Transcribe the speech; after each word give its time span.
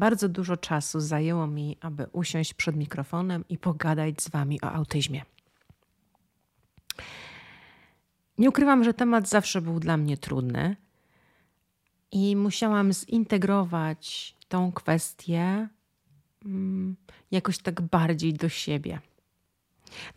bardzo 0.00 0.28
dużo 0.28 0.56
czasu 0.56 1.00
zajęło 1.00 1.46
mi, 1.46 1.76
aby 1.80 2.06
usiąść 2.12 2.54
przed 2.54 2.76
mikrofonem 2.76 3.44
i 3.48 3.58
pogadać 3.58 4.22
z 4.22 4.28
Wami 4.28 4.60
o 4.60 4.72
autyzmie. 4.72 5.22
Nie 8.38 8.48
ukrywam, 8.48 8.84
że 8.84 8.94
temat 8.94 9.28
zawsze 9.28 9.60
był 9.60 9.80
dla 9.80 9.96
mnie 9.96 10.16
trudny 10.16 10.76
i 12.12 12.36
musiałam 12.36 12.92
zintegrować 12.92 14.36
tą 14.48 14.72
kwestię 14.72 15.68
mm, 16.44 16.96
jakoś 17.30 17.58
tak 17.58 17.80
bardziej 17.80 18.34
do 18.34 18.48
siebie. 18.48 19.00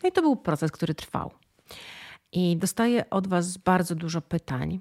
No 0.04 0.10
i 0.10 0.12
to 0.12 0.22
był 0.22 0.36
proces, 0.36 0.72
który 0.72 0.96
trwał. 0.96 1.32
I 2.32 2.58
dostaję 2.58 3.10
od 3.10 3.28
Was 3.28 3.58
bardzo 3.58 3.96
dużo 3.96 4.22
pytań 4.22 4.80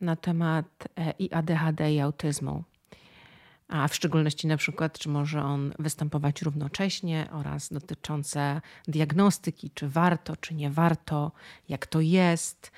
na 0.00 0.16
temat 0.16 0.88
e, 0.96 1.14
i 1.18 1.32
ADHD 1.32 1.92
i 1.92 2.00
autyzmu. 2.00 2.64
A 3.70 3.88
w 3.88 3.94
szczególności 3.94 4.46
na 4.46 4.56
przykład, 4.56 4.98
czy 4.98 5.08
może 5.08 5.42
on 5.42 5.72
występować 5.78 6.42
równocześnie 6.42 7.28
oraz 7.32 7.72
dotyczące 7.72 8.60
diagnostyki, 8.88 9.70
czy 9.70 9.88
warto, 9.88 10.36
czy 10.36 10.54
nie 10.54 10.70
warto, 10.70 11.32
jak 11.68 11.86
to 11.86 12.00
jest. 12.00 12.72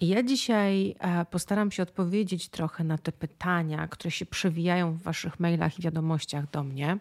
I 0.00 0.08
ja 0.08 0.22
dzisiaj 0.22 0.94
e, 0.98 1.24
postaram 1.24 1.70
się 1.70 1.82
odpowiedzieć 1.82 2.48
trochę 2.48 2.84
na 2.84 2.98
te 2.98 3.12
pytania, 3.12 3.88
które 3.88 4.10
się 4.10 4.26
przewijają 4.26 4.92
w 4.92 5.02
Waszych 5.02 5.40
mailach 5.40 5.78
i 5.78 5.82
wiadomościach 5.82 6.50
do 6.50 6.64
mnie, 6.64 6.98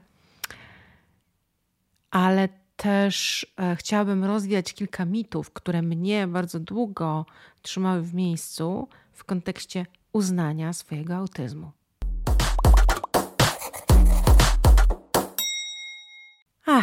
ale 2.11 2.49
też 2.75 3.47
e, 3.57 3.75
chciałabym 3.75 4.23
rozwiać 4.23 4.73
kilka 4.73 5.05
mitów, 5.05 5.51
które 5.51 5.81
mnie 5.81 6.27
bardzo 6.27 6.59
długo 6.59 7.25
trzymały 7.61 8.01
w 8.01 8.13
miejscu 8.13 8.87
w 9.13 9.23
kontekście 9.23 9.85
uznania 10.11 10.73
swojego 10.73 11.15
autyzmu. 11.15 11.71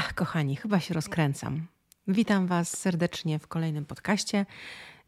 Ach, 0.02 0.14
kochani, 0.14 0.56
chyba 0.56 0.80
się 0.80 0.95
rozkręcam. 0.95 1.66
Witam 2.09 2.46
Was 2.46 2.79
serdecznie 2.79 3.38
w 3.38 3.46
kolejnym 3.46 3.84
podcaście. 3.84 4.46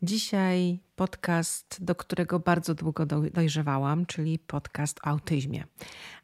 Dzisiaj 0.03 0.79
podcast, 0.97 1.85
do 1.85 1.95
którego 1.95 2.39
bardzo 2.39 2.75
długo 2.75 3.07
dojrzewałam, 3.07 4.07
czyli 4.07 4.39
podcast 4.39 5.01
o 5.01 5.07
autyzmie. 5.07 5.65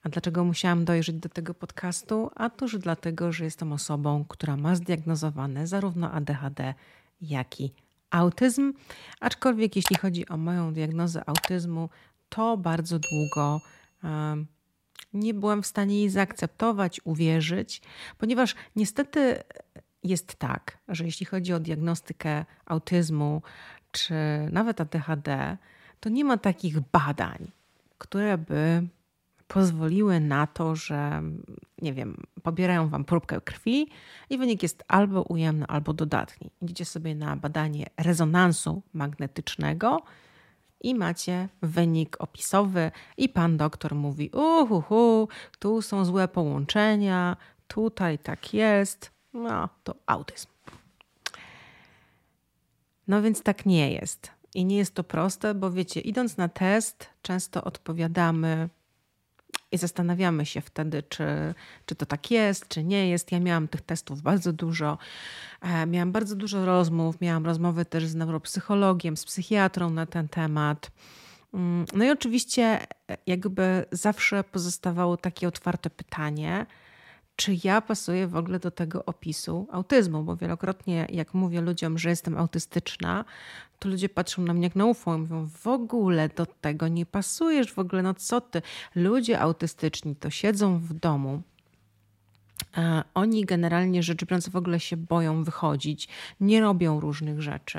A 0.03 0.09
dlaczego 0.09 0.45
musiałam 0.45 0.85
dojrzeć 0.85 1.17
do 1.17 1.29
tego 1.29 1.55
podcastu? 1.55 2.31
A 2.35 2.51
toż 2.51 2.79
dlatego, 2.79 3.33
że 3.33 3.45
jestem 3.45 3.73
osobą, 3.73 4.25
która 4.29 4.57
ma 4.57 4.75
zdiagnozowane 4.75 5.67
zarówno 5.67 6.13
ADHD, 6.13 6.75
jak 7.21 7.61
i 7.61 7.73
autyzm. 8.11 8.73
Aczkolwiek 9.21 9.77
jeśli 9.77 9.97
chodzi 9.97 10.29
o 10.29 10.37
moją 10.37 10.73
diagnozę 10.73 11.23
autyzmu, 11.29 11.89
to 12.29 12.57
bardzo 12.57 12.99
długo 12.99 13.61
nie 15.13 15.35
byłam 15.35 15.63
w 15.63 15.67
stanie 15.67 15.99
jej 15.99 16.11
zaakceptować, 16.11 17.01
uwierzyć, 17.05 17.83
ponieważ 18.19 18.55
niestety 18.77 19.43
jest 20.05 20.37
tak, 20.37 20.79
że 20.89 21.05
jeśli 21.05 21.27
chodzi 21.27 21.53
o 21.53 21.61
diagnostykę 21.61 22.45
autyzmu 22.67 23.43
czy 23.93 24.15
nawet 24.53 24.81
ADHD, 24.81 25.57
to 26.01 26.09
nie 26.09 26.25
ma 26.25 26.37
takich 26.37 26.81
badań, 26.81 27.51
które 27.99 28.39
by 28.39 28.89
pozwoliły 29.49 30.21
na 30.21 30.47
to, 30.47 30.77
że 30.77 31.23
nie 31.83 31.93
wiem, 31.93 32.17
pobierają 32.43 32.89
wam 32.89 33.05
próbkę 33.05 33.41
krwi 33.41 33.89
i 34.31 34.39
wynik 34.39 34.63
jest 34.63 34.85
albo 34.89 35.23
ujemny, 35.23 35.67
albo 35.67 35.93
dodatni. 35.93 36.51
Idziecie 36.63 36.85
sobie 36.85 37.15
na 37.15 37.37
badanie 37.37 37.87
rezonansu 37.97 38.83
magnetycznego 38.93 40.03
i 40.81 40.95
macie 40.95 41.49
wynik 41.63 42.17
opisowy 42.21 42.91
i 43.17 43.29
pan 43.29 43.57
doktor 43.57 43.95
mówi 43.95 44.31
uhuhu, 44.31 45.29
tu 45.59 45.83
są 45.83 46.05
złe 46.05 46.29
połączenia, 46.29 47.37
tutaj 47.69 48.19
tak 48.19 48.55
jest, 48.55 49.11
no 49.33 49.69
to 49.85 49.95
autyzm. 50.07 50.49
No 53.09 53.23
więc 53.23 53.43
tak 53.43 53.67
nie 53.67 53.93
jest. 53.93 54.31
I 54.55 54.65
nie 54.65 54.77
jest 54.77 54.95
to 54.95 55.05
proste, 55.05 55.55
bo 55.55 55.71
wiecie, 55.71 56.01
idąc 56.01 56.37
na 56.37 56.49
test, 56.49 57.09
często 57.23 57.65
odpowiadamy 57.65 58.69
i 59.73 59.79
zastanawiamy 59.79 60.47
się 60.47 60.61
wtedy, 60.61 61.03
czy, 61.03 61.55
czy 61.87 61.95
to 61.95 62.07
tak 62.07 62.31
jest, 62.31 62.69
czy 62.69 62.85
nie 62.85 63.09
jest. 63.09 63.33
Ja 63.33 63.41
miałam 63.41 63.69
tych 63.69 63.81
testów 63.81 64.23
bardzo 64.23 64.53
dużo. 64.53 64.99
E, 65.61 65.87
miałam 65.87 66.13
bardzo 66.13 66.37
dużo 66.37 66.65
rozmów. 66.65 67.21
Miałam 67.21 67.47
rozmowy 67.47 67.85
też 67.85 68.07
z 68.07 68.15
neuropsychologiem, 68.15 69.17
z 69.17 69.25
psychiatrą 69.25 69.91
na 69.91 70.07
ten 70.07 70.29
temat. 70.29 70.91
Mm, 71.55 71.85
no 71.95 72.05
i 72.05 72.11
oczywiście, 72.11 72.63
e, 72.63 72.87
jakby 73.27 73.85
zawsze 73.93 74.45
pozostawało 74.45 75.17
takie 75.17 75.49
otwarte 75.49 75.91
pytanie, 75.91 76.67
czy 77.37 77.57
ja 77.65 77.81
pasuję 77.81 78.27
w 78.27 78.37
ogóle 78.37 78.59
do 78.59 78.71
tego 78.71 79.05
opisu 79.05 79.69
autyzmu, 79.73 80.23
bo 80.23 80.37
wielokrotnie 80.37 81.07
jak 81.11 81.35
mówię 81.35 81.61
ludziom, 81.61 81.99
że 81.99 82.11
jestem 82.11 82.39
autystyczna, 82.39 83.25
to 83.79 83.89
ludzie 83.89 84.09
patrzą 84.09 84.43
na 84.43 84.55
mnie 84.55 84.67
jak 84.67 84.77
na 84.77 84.85
i 84.85 85.19
mówią, 85.19 85.47
w 85.47 85.67
ogóle 85.67 86.29
do 86.29 86.47
tego 86.47 86.89
nie 86.89 87.07
pasujesz, 87.07 87.73
w 87.73 87.79
ogóle 87.79 88.03
no 88.03 88.15
co 88.15 88.41
ty. 88.41 88.63
Ludzie 88.95 89.41
autystyczni 89.41 90.17
to 90.17 90.31
siedzą 90.31 90.79
w 90.79 90.95
domu, 90.95 91.43
oni 93.15 93.45
generalnie 93.45 94.03
rzecz 94.03 94.25
biorąc 94.25 94.49
w 94.49 94.57
ogóle 94.57 94.81
się 94.81 94.97
boją 94.97 95.45
wychodzić, 95.45 96.09
nie 96.41 96.61
robią 96.61 97.01
różnych 97.01 97.43
rzeczy, 97.43 97.79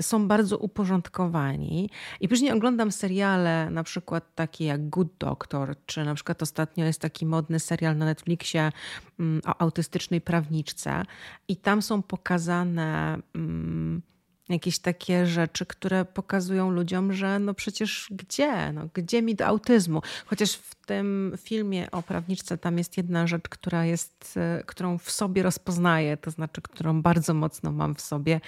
są 0.00 0.28
bardzo 0.28 0.58
uporządkowani. 0.58 1.90
I 2.20 2.28
później 2.28 2.52
oglądam 2.52 2.92
seriale, 2.92 3.70
na 3.70 3.84
przykład 3.84 4.34
takie 4.34 4.64
jak 4.64 4.88
Good 4.88 5.08
Doctor, 5.18 5.76
czy 5.86 6.04
na 6.04 6.14
przykład 6.14 6.42
ostatnio 6.42 6.84
jest 6.84 7.00
taki 7.00 7.26
modny 7.26 7.60
serial 7.60 7.96
na 7.96 8.04
Netflixie 8.04 8.72
mm, 9.20 9.40
o 9.46 9.60
autystycznej 9.62 10.20
prawniczce, 10.20 11.02
i 11.48 11.56
tam 11.56 11.82
są 11.82 12.02
pokazane. 12.02 13.18
Hmm, 13.32 14.02
jakieś 14.48 14.78
takie 14.78 15.26
rzeczy, 15.26 15.66
które 15.66 16.04
pokazują 16.04 16.70
ludziom, 16.70 17.12
że 17.12 17.38
no 17.38 17.54
przecież 17.54 18.08
gdzie? 18.10 18.72
No, 18.72 18.88
gdzie 18.94 19.22
mi 19.22 19.34
do 19.34 19.46
autyzmu? 19.46 20.02
Chociaż 20.26 20.52
w 20.52 20.75
tym 20.86 21.32
filmie 21.36 21.90
o 21.90 22.02
prawniczce 22.02 22.58
tam 22.58 22.78
jest 22.78 22.96
jedna 22.96 23.26
rzecz, 23.26 23.48
która 23.48 23.84
jest, 23.84 24.34
e, 24.36 24.62
którą 24.66 24.98
w 24.98 25.10
sobie 25.10 25.42
rozpoznaję, 25.42 26.16
to 26.16 26.30
znaczy, 26.30 26.62
którą 26.62 27.02
bardzo 27.02 27.34
mocno 27.34 27.72
mam 27.72 27.94
w 27.94 28.00
sobie 28.00 28.40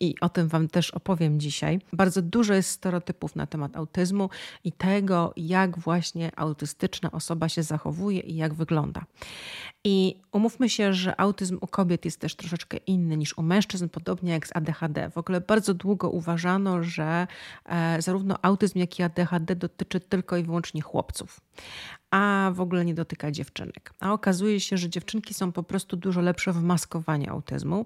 i 0.00 0.14
o 0.20 0.28
tym 0.28 0.48
Wam 0.48 0.68
też 0.68 0.90
opowiem 0.90 1.40
dzisiaj. 1.40 1.80
Bardzo 1.92 2.22
dużo 2.22 2.54
jest 2.54 2.70
stereotypów 2.70 3.36
na 3.36 3.46
temat 3.46 3.76
autyzmu 3.76 4.30
i 4.64 4.72
tego, 4.72 5.32
jak 5.36 5.78
właśnie 5.78 6.30
autystyczna 6.36 7.12
osoba 7.12 7.48
się 7.48 7.62
zachowuje 7.62 8.20
i 8.20 8.36
jak 8.36 8.54
wygląda. 8.54 9.04
I 9.84 10.16
umówmy 10.32 10.68
się, 10.68 10.92
że 10.92 11.20
autyzm 11.20 11.58
u 11.60 11.66
kobiet 11.66 12.04
jest 12.04 12.20
też 12.20 12.34
troszeczkę 12.34 12.76
inny 12.76 13.16
niż 13.16 13.38
u 13.38 13.42
mężczyzn, 13.42 13.88
podobnie 13.88 14.32
jak 14.32 14.46
z 14.46 14.56
ADHD. 14.56 15.10
W 15.10 15.18
ogóle 15.18 15.40
bardzo 15.40 15.74
długo 15.74 16.10
uważano, 16.10 16.82
że 16.82 17.26
e, 17.64 18.02
zarówno 18.02 18.38
autyzm, 18.42 18.78
jak 18.78 18.98
i 18.98 19.02
ADHD 19.02 19.56
dotyczy 19.56 20.00
tylko 20.00 20.36
i 20.36 20.42
wyłącznie 20.42 20.82
chłopców, 20.82 21.03
a 22.10 22.50
w 22.54 22.60
ogóle 22.60 22.84
nie 22.84 22.94
dotyka 22.94 23.30
dziewczynek. 23.30 23.94
A 24.00 24.12
okazuje 24.12 24.60
się, 24.60 24.76
że 24.76 24.88
dziewczynki 24.88 25.34
są 25.34 25.52
po 25.52 25.62
prostu 25.62 25.96
dużo 25.96 26.20
lepsze 26.20 26.52
w 26.52 26.62
maskowaniu 26.62 27.32
autyzmu. 27.32 27.84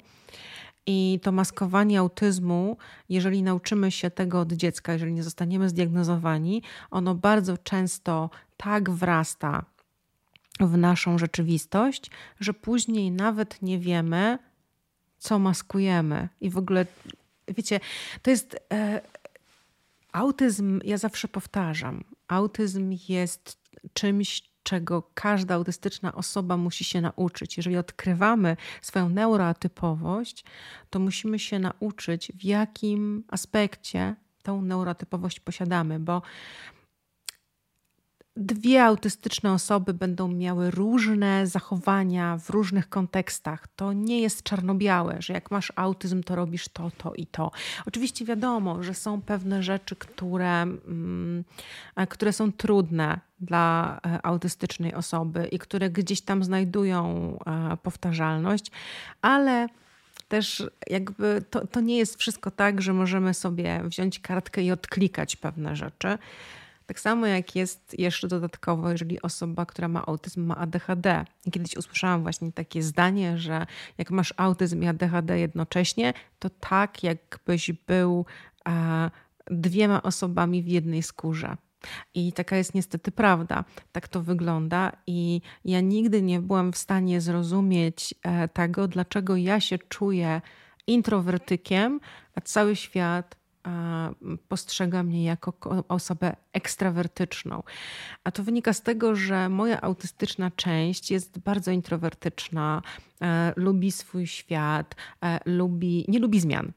I 0.86 1.20
to 1.22 1.32
maskowanie 1.32 1.98
autyzmu, 1.98 2.76
jeżeli 3.08 3.42
nauczymy 3.42 3.90
się 3.90 4.10
tego 4.10 4.40
od 4.40 4.52
dziecka, 4.52 4.92
jeżeli 4.92 5.12
nie 5.12 5.22
zostaniemy 5.22 5.68
zdiagnozowani, 5.68 6.62
ono 6.90 7.14
bardzo 7.14 7.58
często 7.58 8.30
tak 8.56 8.90
wrasta 8.90 9.64
w 10.60 10.76
naszą 10.76 11.18
rzeczywistość, 11.18 12.10
że 12.40 12.54
później 12.54 13.10
nawet 13.10 13.62
nie 13.62 13.78
wiemy, 13.78 14.38
co 15.18 15.38
maskujemy. 15.38 16.28
I 16.40 16.50
w 16.50 16.58
ogóle, 16.58 16.86
wiecie, 17.48 17.80
to 18.22 18.30
jest. 18.30 18.56
E, 18.72 19.00
autyzm, 20.12 20.80
ja 20.84 20.98
zawsze 20.98 21.28
powtarzam, 21.28 22.04
autyzm 22.28 22.96
jest 23.08 23.58
czymś, 23.92 24.42
czego 24.62 25.10
każda 25.14 25.54
autystyczna 25.54 26.14
osoba 26.14 26.56
musi 26.56 26.84
się 26.84 27.00
nauczyć. 27.00 27.56
Jeżeli 27.56 27.76
odkrywamy 27.76 28.56
swoją 28.82 29.08
neurotypowość, 29.08 30.44
to 30.90 30.98
musimy 30.98 31.38
się 31.38 31.58
nauczyć, 31.58 32.32
w 32.34 32.44
jakim 32.44 33.24
aspekcie 33.28 34.16
tą 34.42 34.62
neurotypowość 34.62 35.40
posiadamy, 35.40 36.00
bo 36.00 36.22
dwie 38.38 38.84
autystyczne 38.84 39.52
osoby 39.52 39.94
będą 39.94 40.28
miały 40.28 40.70
różne 40.70 41.46
zachowania 41.46 42.38
w 42.38 42.50
różnych 42.50 42.88
kontekstach. 42.88 43.68
To 43.76 43.92
nie 43.92 44.20
jest 44.20 44.42
czarno-białe, 44.42 45.16
że 45.20 45.32
jak 45.32 45.50
masz 45.50 45.72
autyzm, 45.76 46.22
to 46.22 46.36
robisz 46.36 46.68
to, 46.68 46.90
to 46.98 47.14
i 47.14 47.26
to. 47.26 47.50
Oczywiście 47.86 48.24
wiadomo, 48.24 48.82
że 48.82 48.94
są 48.94 49.22
pewne 49.22 49.62
rzeczy, 49.62 49.96
które, 49.96 50.62
mm, 50.62 51.44
które 52.08 52.32
są 52.32 52.52
trudne 52.52 53.20
dla 53.40 54.00
e, 54.06 54.26
autystycznej 54.26 54.94
osoby 54.94 55.48
i 55.52 55.58
które 55.58 55.90
gdzieś 55.90 56.20
tam 56.20 56.44
znajdują 56.44 57.38
e, 57.46 57.76
powtarzalność, 57.76 58.70
ale 59.22 59.68
też 60.28 60.70
jakby 60.86 61.42
to, 61.50 61.66
to 61.66 61.80
nie 61.80 61.98
jest 61.98 62.18
wszystko 62.18 62.50
tak, 62.50 62.82
że 62.82 62.92
możemy 62.92 63.34
sobie 63.34 63.80
wziąć 63.84 64.20
kartkę 64.20 64.62
i 64.62 64.70
odklikać 64.70 65.36
pewne 65.36 65.76
rzeczy 65.76 66.18
Tak 66.88 67.00
samo 67.00 67.26
jak 67.26 67.56
jest 67.56 67.98
jeszcze 67.98 68.28
dodatkowo, 68.28 68.90
jeżeli 68.90 69.22
osoba, 69.22 69.66
która 69.66 69.88
ma 69.88 70.06
autyzm, 70.06 70.46
ma 70.46 70.56
ADHD. 70.56 71.24
Kiedyś 71.52 71.76
usłyszałam 71.76 72.22
właśnie 72.22 72.52
takie 72.52 72.82
zdanie, 72.82 73.38
że 73.38 73.66
jak 73.98 74.10
masz 74.10 74.34
autyzm 74.36 74.82
i 74.82 74.86
ADHD 74.86 75.38
jednocześnie, 75.38 76.14
to 76.38 76.50
tak 76.50 77.02
jakbyś 77.02 77.72
był 77.72 78.26
e, 78.68 79.10
dwiema 79.50 80.02
osobami 80.02 80.62
w 80.62 80.68
jednej 80.68 81.02
skórze. 81.02 81.56
I 82.14 82.32
taka 82.32 82.56
jest 82.56 82.74
niestety 82.74 83.12
prawda. 83.12 83.64
Tak 83.92 84.08
to 84.08 84.22
wygląda, 84.22 84.92
i 85.06 85.40
ja 85.64 85.80
nigdy 85.80 86.22
nie 86.22 86.40
byłam 86.40 86.72
w 86.72 86.78
stanie 86.78 87.20
zrozumieć 87.20 88.14
e, 88.22 88.48
tego, 88.48 88.88
dlaczego 88.88 89.36
ja 89.36 89.60
się 89.60 89.78
czuję 89.78 90.40
introwertykiem, 90.86 92.00
a 92.34 92.40
cały 92.40 92.76
świat 92.76 93.36
postrzega 94.48 95.02
mnie 95.02 95.24
jako 95.24 95.52
osobę 95.88 96.36
ekstrawertyczną. 96.52 97.62
A 98.24 98.30
to 98.30 98.42
wynika 98.42 98.72
z 98.72 98.82
tego, 98.82 99.16
że 99.16 99.48
moja 99.48 99.80
autystyczna 99.80 100.50
część 100.50 101.10
jest 101.10 101.38
bardzo 101.38 101.70
introwertyczna, 101.70 102.82
e, 103.22 103.52
lubi 103.56 103.92
swój 103.92 104.26
świat, 104.26 104.94
e, 105.24 105.40
lubi, 105.44 106.04
nie 106.08 106.18
lubi 106.18 106.40
zmian. 106.40 106.72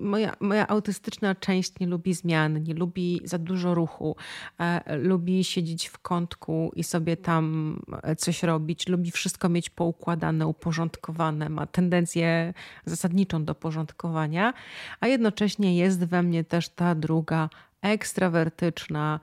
Moja, 0.00 0.36
moja 0.40 0.68
autystyczna 0.68 1.34
część 1.34 1.80
nie 1.80 1.86
lubi 1.86 2.14
zmian, 2.14 2.62
nie 2.62 2.74
lubi 2.74 3.20
za 3.24 3.38
dużo 3.38 3.74
ruchu, 3.74 4.16
e, 4.58 4.96
lubi 4.96 5.44
siedzieć 5.44 5.88
w 5.88 5.98
kątku 5.98 6.72
i 6.76 6.84
sobie 6.84 7.16
tam 7.16 7.76
e, 8.02 8.16
coś 8.16 8.42
robić, 8.42 8.88
lubi 8.88 9.10
wszystko 9.10 9.48
mieć 9.48 9.70
poukładane, 9.70 10.46
uporządkowane, 10.46 11.48
ma 11.48 11.66
tendencję 11.66 12.54
zasadniczą 12.84 13.44
do 13.44 13.54
porządkowania, 13.54 14.54
a 15.00 15.06
jednocześnie 15.06 15.76
jest 15.76 16.04
we 16.04 16.22
mnie 16.22 16.44
też 16.44 16.68
ta 16.68 16.94
druga 16.94 17.48
ekstrawertyczna, 17.82 19.20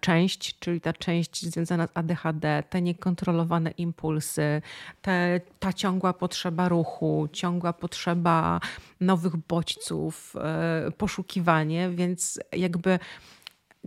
część, 0.00 0.58
czyli 0.58 0.80
ta 0.80 0.92
część 0.92 1.46
związana 1.46 1.86
z 1.86 1.90
ADHD, 1.94 2.62
te 2.70 2.82
niekontrolowane 2.82 3.70
impulsy, 3.70 4.62
te, 5.02 5.40
ta 5.58 5.72
ciągła 5.72 6.12
potrzeba 6.12 6.68
ruchu, 6.68 7.28
ciągła 7.32 7.72
potrzeba 7.72 8.60
nowych 9.00 9.36
bodźców, 9.36 10.36
e, 10.36 10.90
poszukiwanie, 10.90 11.90
więc 11.90 12.40
jakby 12.52 12.98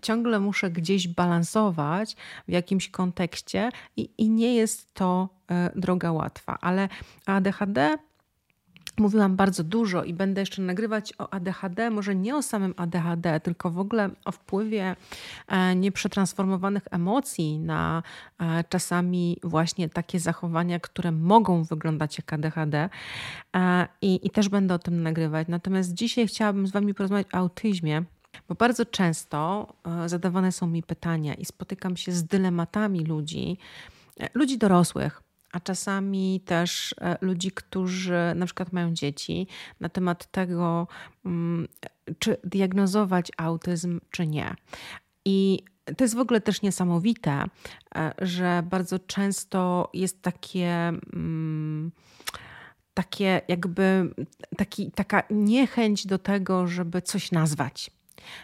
ciągle 0.01 0.39
muszę 0.39 0.71
gdzieś 0.71 1.07
balansować 1.07 2.15
w 2.47 2.51
jakimś 2.51 2.89
kontekście 2.89 3.69
i, 3.97 4.09
i 4.17 4.29
nie 4.29 4.55
jest 4.55 4.93
to 4.93 5.29
e, 5.51 5.71
droga 5.75 6.11
łatwa. 6.11 6.57
Ale 6.61 6.89
ADHD 7.25 7.97
Mówiłam 8.97 9.35
bardzo 9.35 9.63
dużo 9.63 10.03
i 10.03 10.13
będę 10.13 10.41
jeszcze 10.41 10.61
nagrywać 10.61 11.13
o 11.17 11.33
ADHD, 11.33 11.89
może 11.89 12.15
nie 12.15 12.35
o 12.35 12.41
samym 12.41 12.73
ADHD, 12.77 13.39
tylko 13.39 13.71
w 13.71 13.79
ogóle 13.79 14.09
o 14.25 14.31
wpływie 14.31 14.95
e, 15.47 15.75
nieprzetransformowanych 15.75 16.83
emocji 16.91 17.59
na 17.59 18.03
e, 18.39 18.63
czasami 18.69 19.37
właśnie 19.43 19.89
takie 19.89 20.19
zachowania, 20.19 20.79
które 20.79 21.11
mogą 21.11 21.63
wyglądać 21.63 22.17
jak 22.17 22.33
ADHD. 22.33 22.89
E, 23.55 23.87
I, 24.01 24.27
I 24.27 24.29
też 24.29 24.49
będę 24.49 24.73
o 24.73 24.79
tym 24.79 25.03
nagrywać. 25.03 25.47
Natomiast 25.47 25.93
dzisiaj 25.93 26.27
chciałabym 26.27 26.67
z 26.67 26.71
Wami 26.71 26.93
porozmawiać 26.93 27.27
o 27.33 27.37
autyzmie. 27.37 28.03
Bo 28.47 28.55
bardzo 28.55 28.85
często 28.85 29.67
zadawane 30.05 30.51
są 30.51 30.67
mi 30.67 30.83
pytania 30.83 31.33
i 31.33 31.45
spotykam 31.45 31.97
się 31.97 32.11
z 32.11 32.23
dylematami 32.23 33.05
ludzi, 33.05 33.57
ludzi 34.33 34.57
dorosłych, 34.57 35.21
a 35.53 35.59
czasami 35.59 36.41
też 36.45 36.95
e, 37.01 37.17
ludzi, 37.21 37.51
którzy 37.51 38.33
na 38.35 38.45
przykład 38.45 38.73
mają 38.73 38.93
dzieci, 38.93 39.47
na 39.79 39.89
temat 39.89 40.31
tego, 40.31 40.87
mm, 41.25 41.67
czy 42.19 42.37
diagnozować 42.43 43.31
autyzm, 43.37 43.99
czy 44.11 44.27
nie. 44.27 44.55
I 45.25 45.63
to 45.97 46.03
jest 46.03 46.15
w 46.15 46.19
ogóle 46.19 46.41
też 46.41 46.61
niesamowite, 46.61 47.43
e, 47.95 48.13
że 48.21 48.63
bardzo 48.69 48.99
często 48.99 49.89
jest 49.93 50.21
takie. 50.21 50.69
Mm, 51.13 51.91
takie 52.93 53.41
jakby 53.47 54.13
taki, 54.57 54.91
taka 54.91 55.23
niechęć 55.29 56.07
do 56.07 56.17
tego, 56.17 56.67
żeby 56.67 57.01
coś 57.01 57.31
nazwać 57.31 57.91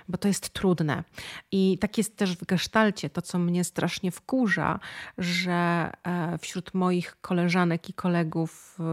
bo 0.10 0.18
to 0.18 0.28
jest 0.28 0.50
trudne. 0.50 1.04
I 1.52 1.78
tak 1.82 1.98
jest 1.98 2.18
też 2.18 2.38
w 2.38 2.46
gestalcie. 2.46 3.10
To, 3.10 3.22
co 3.22 3.40
mnie 3.40 3.64
strasznie 3.64 4.12
wkurza, 4.12 4.80
że 5.18 5.92
e, 6.04 6.38
wśród 6.38 6.74
moich 6.74 7.18
koleżanek 7.22 7.90
i 7.90 7.94
kolegów 7.94 8.78
e, 8.80 8.84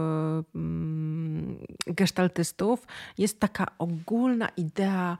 mm, 0.55 1.57
gestaltystów 1.87 2.87
jest 3.17 3.39
taka 3.39 3.67
ogólna 3.77 4.49
idea, 4.57 5.17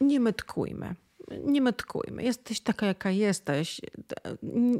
nie 0.00 0.20
mytkujmy 0.20 0.94
nie 1.44 1.60
metkujmy. 1.60 2.22
Jesteś 2.22 2.60
taka, 2.60 2.86
jaka 2.86 3.10
jesteś. 3.10 3.80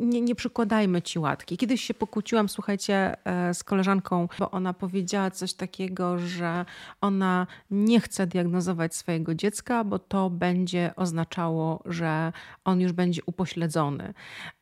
Nie, 0.01 0.21
nie 0.21 0.35
przykładajmy 0.35 1.03
ci 1.03 1.19
łatki. 1.19 1.57
Kiedyś 1.57 1.83
się 1.83 1.95
pokłóciłam, 1.95 2.49
słuchajcie, 2.49 3.17
e, 3.25 3.55
z 3.55 3.65
koleżanką, 3.65 4.29
bo 4.39 4.51
ona 4.51 4.73
powiedziała 4.75 5.31
coś 5.31 5.55
takiego, 5.55 6.19
że 6.19 6.65
ona 7.01 7.47
nie 7.71 8.01
chce 8.01 8.27
diagnozować 8.27 8.95
swojego 8.95 9.35
dziecka, 9.35 9.85
bo 9.85 9.99
to 9.99 10.31
będzie 10.31 10.91
oznaczało, 10.97 11.83
że 11.87 12.33
on 12.65 12.81
już 12.81 12.93
będzie 12.93 13.23
upośledzony. 13.27 14.15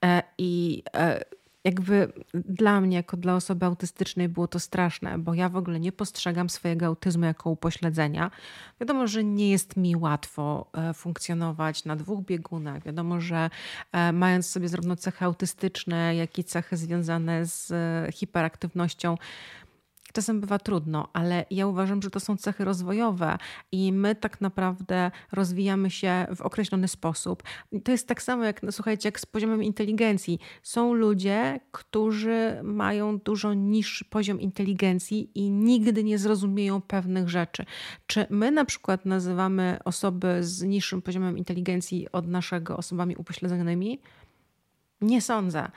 E, 0.04 0.22
I 0.38 0.82
e, 0.94 1.24
jakby 1.64 2.12
dla 2.34 2.80
mnie, 2.80 2.96
jako 2.96 3.16
dla 3.16 3.34
osoby 3.34 3.66
autystycznej, 3.66 4.28
było 4.28 4.48
to 4.48 4.60
straszne, 4.60 5.18
bo 5.18 5.34
ja 5.34 5.48
w 5.48 5.56
ogóle 5.56 5.80
nie 5.80 5.92
postrzegam 5.92 6.50
swojego 6.50 6.86
autyzmu 6.86 7.24
jako 7.24 7.50
upośledzenia. 7.50 8.30
Wiadomo, 8.80 9.06
że 9.06 9.24
nie 9.24 9.50
jest 9.50 9.76
mi 9.76 9.96
łatwo 9.96 10.70
e, 10.72 10.94
funkcjonować 10.94 11.84
na 11.84 11.96
dwóch 11.96 12.24
biegunach. 12.24 12.82
Wiadomo, 12.82 13.20
że 13.20 13.50
e, 13.92 14.12
mając 14.12 14.46
sobie 14.46 14.68
zarówno 14.68 14.96
cechy 14.96 15.24
autystyczne, 15.24 16.16
jak 16.16 16.38
i 16.38 16.44
cechy 16.44 16.76
związane 16.76 17.46
z 17.46 17.70
e, 17.70 18.12
hiperaktywnością, 18.12 19.16
Czasem 20.14 20.40
bywa 20.40 20.58
trudno, 20.58 21.08
ale 21.12 21.44
ja 21.50 21.66
uważam, 21.66 22.02
że 22.02 22.10
to 22.10 22.20
są 22.20 22.36
cechy 22.36 22.64
rozwojowe 22.64 23.38
i 23.72 23.92
my 23.92 24.14
tak 24.14 24.40
naprawdę 24.40 25.10
rozwijamy 25.32 25.90
się 25.90 26.26
w 26.36 26.40
określony 26.40 26.88
sposób. 26.88 27.42
To 27.84 27.92
jest 27.92 28.08
tak 28.08 28.22
samo 28.22 28.44
jak, 28.44 28.62
no, 28.62 28.72
słuchajcie, 28.72 29.08
jak 29.08 29.20
z 29.20 29.26
poziomem 29.26 29.62
inteligencji. 29.62 30.38
Są 30.62 30.92
ludzie, 30.92 31.60
którzy 31.72 32.60
mają 32.62 33.18
dużo 33.18 33.54
niższy 33.54 34.04
poziom 34.04 34.40
inteligencji 34.40 35.30
i 35.34 35.50
nigdy 35.50 36.04
nie 36.04 36.18
zrozumieją 36.18 36.80
pewnych 36.80 37.28
rzeczy. 37.28 37.64
Czy 38.06 38.26
my 38.30 38.50
na 38.50 38.64
przykład 38.64 39.06
nazywamy 39.06 39.78
osoby 39.84 40.44
z 40.44 40.62
niższym 40.62 41.02
poziomem 41.02 41.38
inteligencji 41.38 42.12
od 42.12 42.26
naszego 42.26 42.76
osobami 42.76 43.16
upośledzonymi? 43.16 44.00
Nie 45.00 45.22
sądzę. 45.22 45.70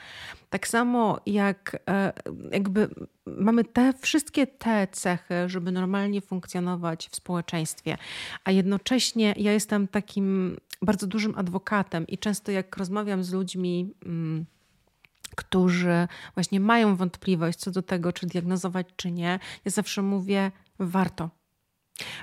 Tak 0.50 0.68
samo 0.68 1.20
jak 1.26 1.80
e, 1.90 2.14
jakby 2.52 2.90
mamy 3.26 3.64
te 3.64 3.94
wszystkie 3.94 4.48
te 4.48 4.88
cechy, 4.92 5.50
żeby 5.50 5.72
normalnie 5.72 6.22
funkcjonować 6.22 7.10
w 7.12 7.16
społeczeństwie, 7.16 7.98
a 8.44 8.52
jednocześnie 8.52 9.34
ja 9.38 9.52
jestem 9.52 9.88
takim 9.88 10.58
bardzo 10.82 11.08
dużym 11.08 11.34
adwokatem 11.38 12.08
i 12.08 12.18
często 12.18 12.52
jak 12.52 12.78
rozmawiam 12.78 13.24
z 13.24 13.34
ludźmi, 13.34 13.94
mm, 14.06 14.46
którzy 15.36 16.08
właśnie 16.34 16.60
mają 16.60 16.96
wątpliwość 16.96 17.60
co 17.60 17.72
do 17.72 17.82
tego, 17.82 18.14
czy 18.14 18.28
diagnozować, 18.28 18.88
czy 18.96 19.12
nie, 19.12 19.40
ja 19.66 19.72
zawsze 19.72 20.02
mówię, 20.02 20.52
warto. 20.80 21.37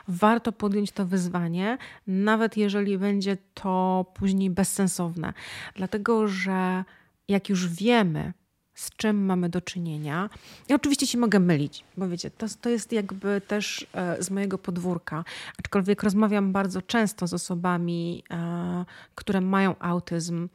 Warto 0.09 0.53
podjąć 0.53 0.93
to 0.93 1.07
wyzwanie, 1.07 1.79
nawet 2.07 2.57
jeżeli 2.57 2.99
będzie 2.99 3.37
to 3.55 4.07
później 4.15 4.51
bezsensowne, 4.51 5.33
dlatego 5.75 6.29
że 6.29 6.85
jak 7.29 7.49
już 7.49 7.69
wiemy, 7.69 8.33
z 8.75 8.91
czym 8.97 9.25
mamy 9.25 9.49
do 9.49 9.61
czynienia. 9.61 10.31
Ja 10.69 10.77
oczywiście 10.77 11.07
się 11.07 11.19
mogę 11.19 11.41
mylić, 11.41 11.85
bo 11.97 12.09
wiecie, 12.09 12.31
to, 12.31 12.47
to 12.61 12.69
jest 12.69 12.93
jakby 12.93 13.41
też 13.41 13.87
e, 13.93 14.23
z 14.23 14.31
mojego 14.31 14.59
podwórka. 14.59 15.25
Aczkolwiek 15.59 16.03
rozmawiam 16.03 16.53
bardzo 16.53 16.83
często 16.83 17.27
z 17.27 17.35
osobami, 17.35 18.25
e, 18.31 18.85
które 19.15 19.41
mają 19.41 19.75
autyzm 19.79 20.49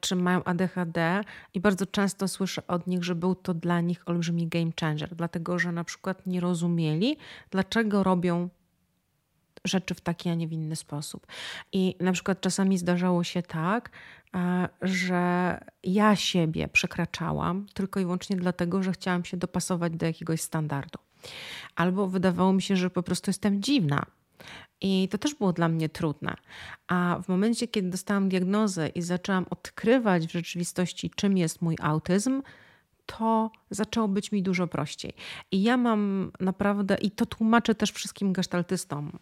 czy 0.00 0.16
mają 0.16 0.44
ADHD 0.44 1.24
i 1.54 1.60
bardzo 1.60 1.86
często 1.86 2.28
słyszę 2.28 2.66
od 2.66 2.86
nich, 2.86 3.04
że 3.04 3.14
był 3.14 3.34
to 3.34 3.54
dla 3.54 3.80
nich 3.80 4.08
olbrzymi 4.08 4.48
game 4.48 4.70
changer, 4.80 5.14
dlatego 5.14 5.58
że 5.58 5.72
na 5.72 5.84
przykład 5.84 6.26
nie 6.26 6.40
rozumieli, 6.40 7.16
dlaczego 7.50 8.02
robią 8.02 8.48
rzeczy 9.64 9.94
w 9.94 10.00
taki, 10.00 10.28
a 10.28 10.34
nie 10.34 10.48
w 10.48 10.52
inny 10.52 10.76
sposób. 10.76 11.26
I 11.72 11.96
na 12.00 12.12
przykład 12.12 12.40
czasami 12.40 12.78
zdarzało 12.78 13.24
się 13.24 13.42
tak, 13.42 13.90
że 14.82 15.58
ja 15.84 16.16
siebie 16.16 16.68
przekraczałam 16.68 17.66
tylko 17.74 18.00
i 18.00 18.02
wyłącznie 18.02 18.36
dlatego, 18.36 18.82
że 18.82 18.92
chciałam 18.92 19.24
się 19.24 19.36
dopasować 19.36 19.92
do 19.92 20.06
jakiegoś 20.06 20.40
standardu. 20.40 20.98
Albo 21.76 22.08
wydawało 22.08 22.52
mi 22.52 22.62
się, 22.62 22.76
że 22.76 22.90
po 22.90 23.02
prostu 23.02 23.30
jestem 23.30 23.62
dziwna. 23.62 24.06
I 24.80 25.08
to 25.08 25.18
też 25.18 25.34
było 25.34 25.52
dla 25.52 25.68
mnie 25.68 25.88
trudne. 25.88 26.34
A 26.88 27.18
w 27.24 27.28
momencie, 27.28 27.68
kiedy 27.68 27.88
dostałam 27.88 28.28
diagnozę 28.28 28.88
i 28.88 29.02
zaczęłam 29.02 29.46
odkrywać 29.50 30.26
w 30.26 30.32
rzeczywistości, 30.32 31.10
czym 31.16 31.38
jest 31.38 31.62
mój 31.62 31.76
autyzm, 31.80 32.42
to 33.06 33.50
zaczęło 33.70 34.08
być 34.08 34.32
mi 34.32 34.42
dużo 34.42 34.66
prościej. 34.66 35.14
I 35.50 35.62
ja 35.62 35.76
mam 35.76 36.32
naprawdę, 36.40 36.94
i 36.94 37.10
to 37.10 37.26
tłumaczę 37.26 37.74
też 37.74 37.92
wszystkim 37.92 38.32
gestaltystom, 38.32 39.18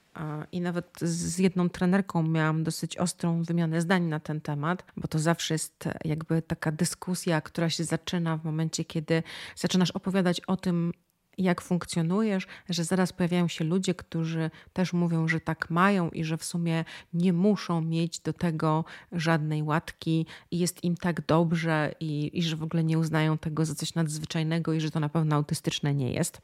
i 0.52 0.60
nawet 0.60 0.98
z 1.00 1.38
jedną 1.38 1.68
trenerką 1.68 2.22
miałam 2.22 2.64
dosyć 2.64 2.96
ostrą 2.96 3.42
wymianę 3.42 3.80
zdań 3.80 4.02
na 4.02 4.20
ten 4.20 4.40
temat, 4.40 4.84
bo 4.96 5.08
to 5.08 5.18
zawsze 5.18 5.54
jest 5.54 5.84
jakby 6.04 6.42
taka 6.42 6.72
dyskusja, 6.72 7.40
która 7.40 7.70
się 7.70 7.84
zaczyna 7.84 8.36
w 8.36 8.44
momencie, 8.44 8.84
kiedy 8.84 9.22
zaczynasz 9.56 9.90
opowiadać 9.90 10.40
o 10.40 10.56
tym, 10.56 10.92
jak 11.38 11.60
funkcjonujesz, 11.60 12.46
że 12.68 12.84
zaraz 12.84 13.12
pojawiają 13.12 13.49
się 13.49 13.64
ludzie, 13.64 13.94
którzy 13.94 14.50
też 14.72 14.92
mówią, 14.92 15.28
że 15.28 15.40
tak 15.40 15.70
mają 15.70 16.10
i 16.10 16.25
że 16.25 16.37
w 16.37 16.44
sumie 16.44 16.84
nie 17.12 17.32
muszą 17.32 17.80
mieć 17.80 18.20
do 18.20 18.32
tego 18.32 18.84
żadnej 19.12 19.62
łatki 19.62 20.26
i 20.50 20.58
jest 20.58 20.84
im 20.84 20.96
tak 20.96 21.26
dobrze 21.26 21.94
i, 22.00 22.38
i 22.38 22.42
że 22.42 22.56
w 22.56 22.62
ogóle 22.62 22.84
nie 22.84 22.99
uznają 22.99 23.38
tego 23.38 23.64
za 23.64 23.75
coś 23.75 23.94
nadzwyczajnego 23.94 24.72
i 24.72 24.80
że 24.80 24.90
to 24.90 25.00
na 25.00 25.08
pewno 25.08 25.37
autystyczne 25.37 25.94
nie 25.94 26.12
jest. 26.12 26.40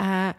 E, 0.00 0.34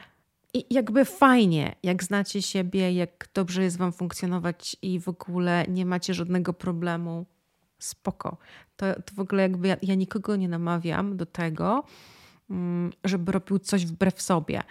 i 0.53 0.65
jakby 0.73 1.05
fajnie, 1.05 1.75
jak 1.83 2.03
znacie 2.03 2.41
siebie, 2.41 2.93
jak 2.93 3.29
dobrze 3.33 3.63
jest 3.63 3.77
Wam 3.77 3.91
funkcjonować 3.91 4.77
i 4.81 4.99
w 4.99 5.09
ogóle 5.09 5.65
nie 5.67 5.85
macie 5.85 6.13
żadnego 6.13 6.53
problemu, 6.53 7.25
spoko. 7.79 8.37
To, 8.77 8.85
to 8.95 9.15
w 9.15 9.19
ogóle 9.19 9.41
jakby 9.41 9.67
ja, 9.67 9.77
ja 9.81 9.95
nikogo 9.95 10.35
nie 10.35 10.49
namawiam 10.49 11.17
do 11.17 11.25
tego, 11.25 11.83
żeby 13.03 13.31
robił 13.31 13.59
coś 13.59 13.85
wbrew 13.85 14.21
sobie. 14.21 14.63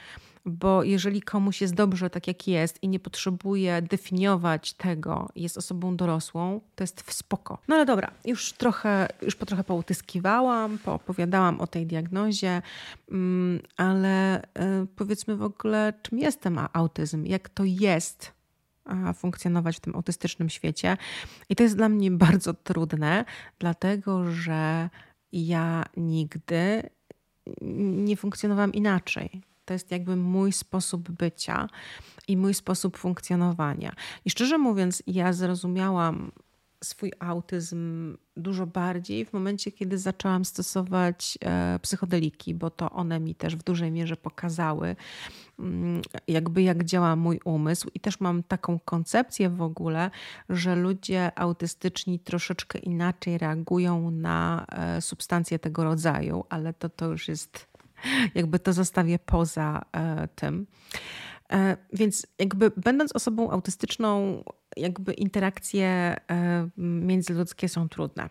Bo 0.46 0.84
jeżeli 0.84 1.22
komuś 1.22 1.60
jest 1.60 1.74
dobrze 1.74 2.10
tak, 2.10 2.26
jak 2.26 2.48
jest 2.48 2.82
i 2.82 2.88
nie 2.88 3.00
potrzebuje 3.00 3.82
definiować 3.82 4.72
tego, 4.72 5.28
jest 5.36 5.58
osobą 5.58 5.96
dorosłą, 5.96 6.60
to 6.74 6.84
jest 6.84 7.02
w 7.02 7.12
spoko. 7.12 7.58
No 7.68 7.76
ale 7.76 7.86
dobra, 7.86 8.10
już 8.24 8.52
trochę, 8.52 9.08
już 9.22 9.36
po 9.36 9.46
trochę 9.46 9.64
poutyskiwałam, 9.64 10.78
poopowiadałam 10.78 11.60
o 11.60 11.66
tej 11.66 11.86
diagnozie, 11.86 12.62
mm, 13.10 13.60
ale 13.76 14.42
e, 14.42 14.86
powiedzmy 14.96 15.36
w 15.36 15.42
ogóle, 15.42 15.92
czym 16.02 16.18
jestem 16.18 16.58
autyzm, 16.72 17.24
jak 17.24 17.48
to 17.48 17.64
jest 17.64 18.38
funkcjonować 19.14 19.76
w 19.76 19.80
tym 19.80 19.96
autystycznym 19.96 20.48
świecie. 20.48 20.96
I 21.48 21.56
to 21.56 21.62
jest 21.62 21.76
dla 21.76 21.88
mnie 21.88 22.10
bardzo 22.26 22.54
trudne, 22.54 23.24
dlatego 23.58 24.30
że 24.30 24.90
ja 25.32 25.84
nigdy 25.96 26.82
nie 28.06 28.16
funkcjonowałam 28.16 28.72
inaczej. 28.72 29.42
To 29.64 29.72
jest 29.74 29.90
jakby 29.90 30.16
mój 30.16 30.52
sposób 30.52 31.10
bycia 31.10 31.68
i 32.28 32.36
mój 32.36 32.54
sposób 32.54 32.96
funkcjonowania. 32.96 33.92
I 34.24 34.30
szczerze 34.30 34.58
mówiąc, 34.58 35.02
ja 35.06 35.32
zrozumiałam 35.32 36.30
swój 36.84 37.12
autyzm 37.18 38.16
dużo 38.36 38.66
bardziej 38.66 39.24
w 39.24 39.32
momencie, 39.32 39.72
kiedy 39.72 39.98
zaczęłam 39.98 40.44
stosować 40.44 41.38
e, 41.44 41.78
psychodeliki, 41.78 42.54
bo 42.54 42.70
to 42.70 42.90
one 42.90 43.20
mi 43.20 43.34
też 43.34 43.56
w 43.56 43.62
dużej 43.62 43.90
mierze 43.90 44.16
pokazały, 44.16 44.96
mm, 45.58 46.02
jakby 46.28 46.62
jak 46.62 46.84
działa 46.84 47.16
mój 47.16 47.40
umysł. 47.44 47.88
I 47.94 48.00
też 48.00 48.20
mam 48.20 48.42
taką 48.42 48.78
koncepcję 48.78 49.50
w 49.50 49.62
ogóle, 49.62 50.10
że 50.48 50.76
ludzie 50.76 51.38
autystyczni 51.38 52.18
troszeczkę 52.18 52.78
inaczej 52.78 53.38
reagują 53.38 54.10
na 54.10 54.66
e, 54.68 55.00
substancje 55.00 55.58
tego 55.58 55.84
rodzaju, 55.84 56.44
ale 56.48 56.72
to, 56.72 56.88
to 56.88 57.06
już 57.06 57.28
jest, 57.28 57.68
jakby 58.34 58.58
to 58.58 58.72
zostawię 58.72 59.18
poza 59.18 59.82
e, 59.92 60.28
tym. 60.28 60.66
Więc 61.92 62.26
jakby 62.38 62.70
będąc 62.76 63.12
osobą 63.12 63.50
autystyczną, 63.50 64.42
jakby 64.76 65.12
interakcje 65.12 65.86
e, 66.30 66.68
międzyludzkie 66.76 67.68
są 67.68 67.88
trudne. 67.88 68.28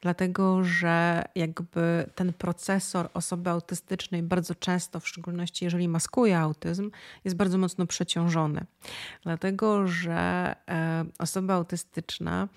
Dlatego, 0.00 0.64
że 0.64 1.24
jakby 1.34 2.10
ten 2.14 2.32
procesor 2.32 3.08
osoby 3.14 3.50
autystycznej 3.50 4.22
bardzo 4.22 4.54
często, 4.54 5.00
w 5.00 5.08
szczególności 5.08 5.64
jeżeli 5.64 5.88
maskuje 5.88 6.38
autyzm, 6.38 6.90
jest 7.24 7.36
bardzo 7.36 7.58
mocno 7.58 7.86
przeciążony. 7.86 8.64
Dlatego, 9.22 9.86
że 9.86 10.54
e, 10.68 11.04
osoba 11.18 11.54
autystyczna 11.54 12.48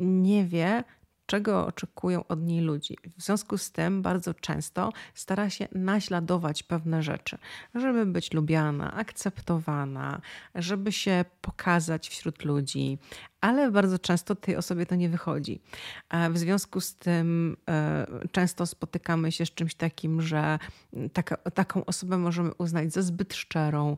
nie 0.00 0.44
wie, 0.44 0.84
czego 1.30 1.66
oczekują 1.66 2.26
od 2.26 2.42
niej 2.42 2.60
ludzi. 2.60 2.96
W 3.18 3.22
związku 3.22 3.58
z 3.58 3.72
tym 3.72 4.02
bardzo 4.02 4.34
często 4.34 4.92
stara 5.14 5.50
się 5.50 5.68
naśladować 5.72 6.62
pewne 6.62 7.02
rzeczy, 7.02 7.38
żeby 7.74 8.06
być 8.06 8.32
lubiana, 8.32 8.94
akceptowana, 8.94 10.20
żeby 10.54 10.92
się 10.92 11.24
pokazać 11.40 12.08
wśród 12.08 12.44
ludzi, 12.44 12.98
ale 13.40 13.70
bardzo 13.70 13.98
często 13.98 14.34
tej 14.34 14.56
osobie 14.56 14.86
to 14.86 14.94
nie 14.94 15.08
wychodzi. 15.08 15.60
W 16.30 16.38
związku 16.38 16.80
z 16.80 16.94
tym 16.94 17.56
e, 17.68 18.06
często 18.32 18.66
spotykamy 18.66 19.32
się 19.32 19.46
z 19.46 19.50
czymś 19.50 19.74
takim, 19.74 20.22
że 20.22 20.58
taka, 21.12 21.36
taką 21.36 21.84
osobę 21.84 22.18
możemy 22.18 22.54
uznać 22.54 22.92
za 22.92 23.02
zbyt 23.02 23.34
szczerą, 23.34 23.96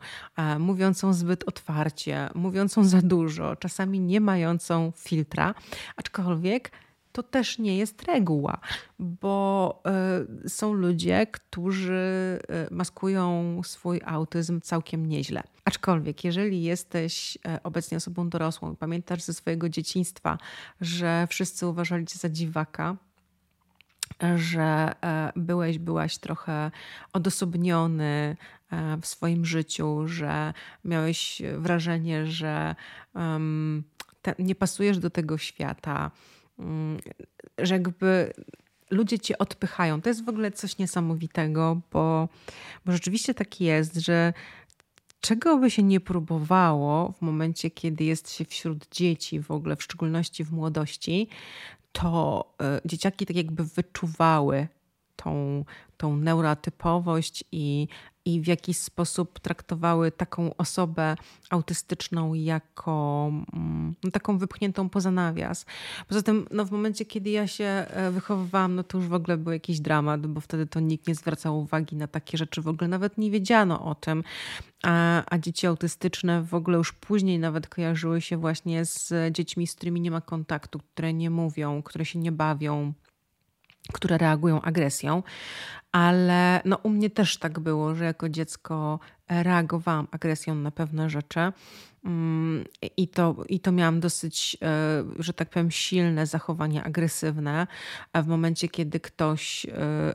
mówiącą 0.59 1.13
zbyt 1.13 1.45
otwarcie, 1.45 2.29
mówiącą 2.35 2.85
za 2.85 3.03
dużo, 3.03 3.57
czasami 3.57 4.01
nie 4.01 4.21
mającą 4.21 4.93
filtra, 4.97 5.55
aczkolwiek 5.97 6.71
to 7.13 7.23
też 7.23 7.59
nie 7.59 7.79
jest 7.79 8.03
reguła, 8.03 8.59
bo 8.99 9.83
y, 10.45 10.49
są 10.49 10.73
ludzie, 10.73 11.27
którzy 11.27 12.39
y, 12.71 12.75
maskują 12.75 13.61
swój 13.65 14.01
autyzm 14.05 14.61
całkiem 14.61 15.07
nieźle. 15.07 15.43
Aczkolwiek, 15.65 16.25
jeżeli 16.25 16.63
jesteś 16.63 17.37
y, 17.37 17.63
obecnie 17.63 17.97
osobą 17.97 18.29
dorosłą 18.29 18.73
i 18.73 18.77
pamiętasz 18.77 19.23
ze 19.23 19.35
swojego 19.35 19.69
dzieciństwa, 19.69 20.39
że 20.81 21.27
wszyscy 21.31 21.67
uważali 21.67 22.07
cię 22.07 22.19
za 22.19 22.29
dziwaka, 22.29 22.97
że 24.37 24.93
byłeś, 25.37 25.79
byłaś 25.79 26.19
trochę 26.19 26.71
odosobniony 27.13 28.37
w 29.03 29.07
swoim 29.07 29.45
życiu, 29.45 30.09
że 30.09 30.55
miałeś 30.85 31.43
wrażenie, 31.59 32.27
że 32.27 32.75
um, 33.15 33.85
te, 34.23 34.35
nie 34.39 34.55
pasujesz 34.55 34.99
do 34.99 35.11
tego 35.11 35.39
świata, 35.39 36.11
że 37.59 37.75
jakby 37.75 38.33
ludzie 38.91 39.19
cię 39.19 39.39
odpychają. 39.39 40.01
To 40.01 40.09
jest 40.09 40.25
w 40.25 40.29
ogóle 40.29 40.51
coś 40.51 40.79
niesamowitego, 40.79 41.81
bo, 41.93 42.29
bo 42.85 42.93
rzeczywiście 42.93 43.35
tak 43.35 43.61
jest, 43.61 43.97
że 43.97 44.33
czego 45.21 45.59
by 45.59 45.71
się 45.71 45.83
nie 45.83 46.01
próbowało 46.01 47.13
w 47.13 47.23
momencie, 47.23 47.71
kiedy 47.71 48.05
jest 48.05 48.33
się 48.33 48.45
wśród 48.45 48.89
dzieci, 48.91 49.41
w 49.41 49.51
ogóle 49.51 49.77
w 49.77 49.83
szczególności 49.83 50.45
w 50.45 50.53
młodości, 50.53 51.29
to 51.93 52.45
y, 52.85 52.89
dzieciaki 52.89 53.27
tak 53.27 53.37
jakby 53.37 53.65
wyczuwały 53.65 54.69
tą, 55.17 55.65
tą 55.97 56.17
neurotypowość 56.17 57.45
i 57.53 57.89
i 58.25 58.41
w 58.41 58.47
jakiś 58.47 58.77
sposób 58.77 59.41
traktowały 59.41 60.13
taką 60.13 60.57
osobę 60.57 61.17
autystyczną 61.51 62.35
jako 62.35 63.31
no, 64.05 64.11
taką 64.11 64.39
wypchniętą 64.39 64.89
poza 64.89 65.11
nawias. 65.11 65.67
Poza 66.09 66.23
tym, 66.23 66.47
no, 66.51 66.65
w 66.65 66.71
momencie, 66.71 67.05
kiedy 67.05 67.31
ja 67.31 67.47
się 67.47 67.65
e, 67.65 68.11
wychowywałam, 68.11 68.75
no 68.75 68.83
to 68.83 68.99
już 68.99 69.07
w 69.07 69.15
ogóle 69.15 69.37
był 69.37 69.53
jakiś 69.53 69.81
dramat, 69.81 70.27
bo 70.27 70.41
wtedy 70.41 70.67
to 70.67 70.81
nikt 70.81 71.09
nie 71.09 71.15
zwracał 71.15 71.61
uwagi 71.61 71.97
na 71.97 72.07
takie 72.07 72.39
rzeczy, 72.39 72.63
w 72.63 72.69
ogóle 72.69 72.89
nawet 72.89 73.19
nie 73.19 73.31
wiedziano 73.31 73.85
o 73.85 73.95
tym. 73.95 74.25
A, 74.83 75.23
a 75.27 75.39
dzieci 75.39 75.67
autystyczne 75.67 76.43
w 76.43 76.55
ogóle 76.55 76.79
już 76.79 76.93
później 76.93 77.39
nawet 77.39 77.69
kojarzyły 77.69 78.21
się 78.21 78.37
właśnie 78.37 78.85
z 78.85 79.35
dziećmi, 79.35 79.67
z 79.67 79.75
którymi 79.75 80.01
nie 80.01 80.11
ma 80.11 80.21
kontaktu, 80.21 80.79
które 80.79 81.13
nie 81.13 81.31
mówią, 81.31 81.83
które 81.83 82.05
się 82.05 82.19
nie 82.19 82.33
bawią 82.33 82.93
które 83.93 84.19
reagują 84.19 84.63
agresją, 84.63 85.23
ale 85.93 86.61
no, 86.65 86.79
u 86.83 86.89
mnie 86.91 87.11
też 87.11 87.39
tak 87.39 87.61
było, 87.61 87.95
że 87.95 88.05
jako 88.05 88.29
dziecko 88.29 88.99
reagowałam 89.29 90.09
agresją 90.11 90.55
na 90.55 90.71
pewne 90.71 91.11
rzeczy. 91.11 91.53
Mm, 92.05 92.65
I 92.97 93.09
to, 93.09 93.37
I 93.49 93.61
to 93.61 93.73
miałam 93.73 94.01
dosyć, 94.01 94.57
e, 94.63 95.05
że 95.19 95.33
tak 95.33 95.51
powiem, 95.51 95.71
silne 95.71 96.27
zachowania 96.27 96.85
agresywne. 96.85 97.67
W 98.15 98.27
momencie, 98.27 98.69
kiedy 98.69 99.01
ktoś 99.01 99.67
e, 99.67 99.71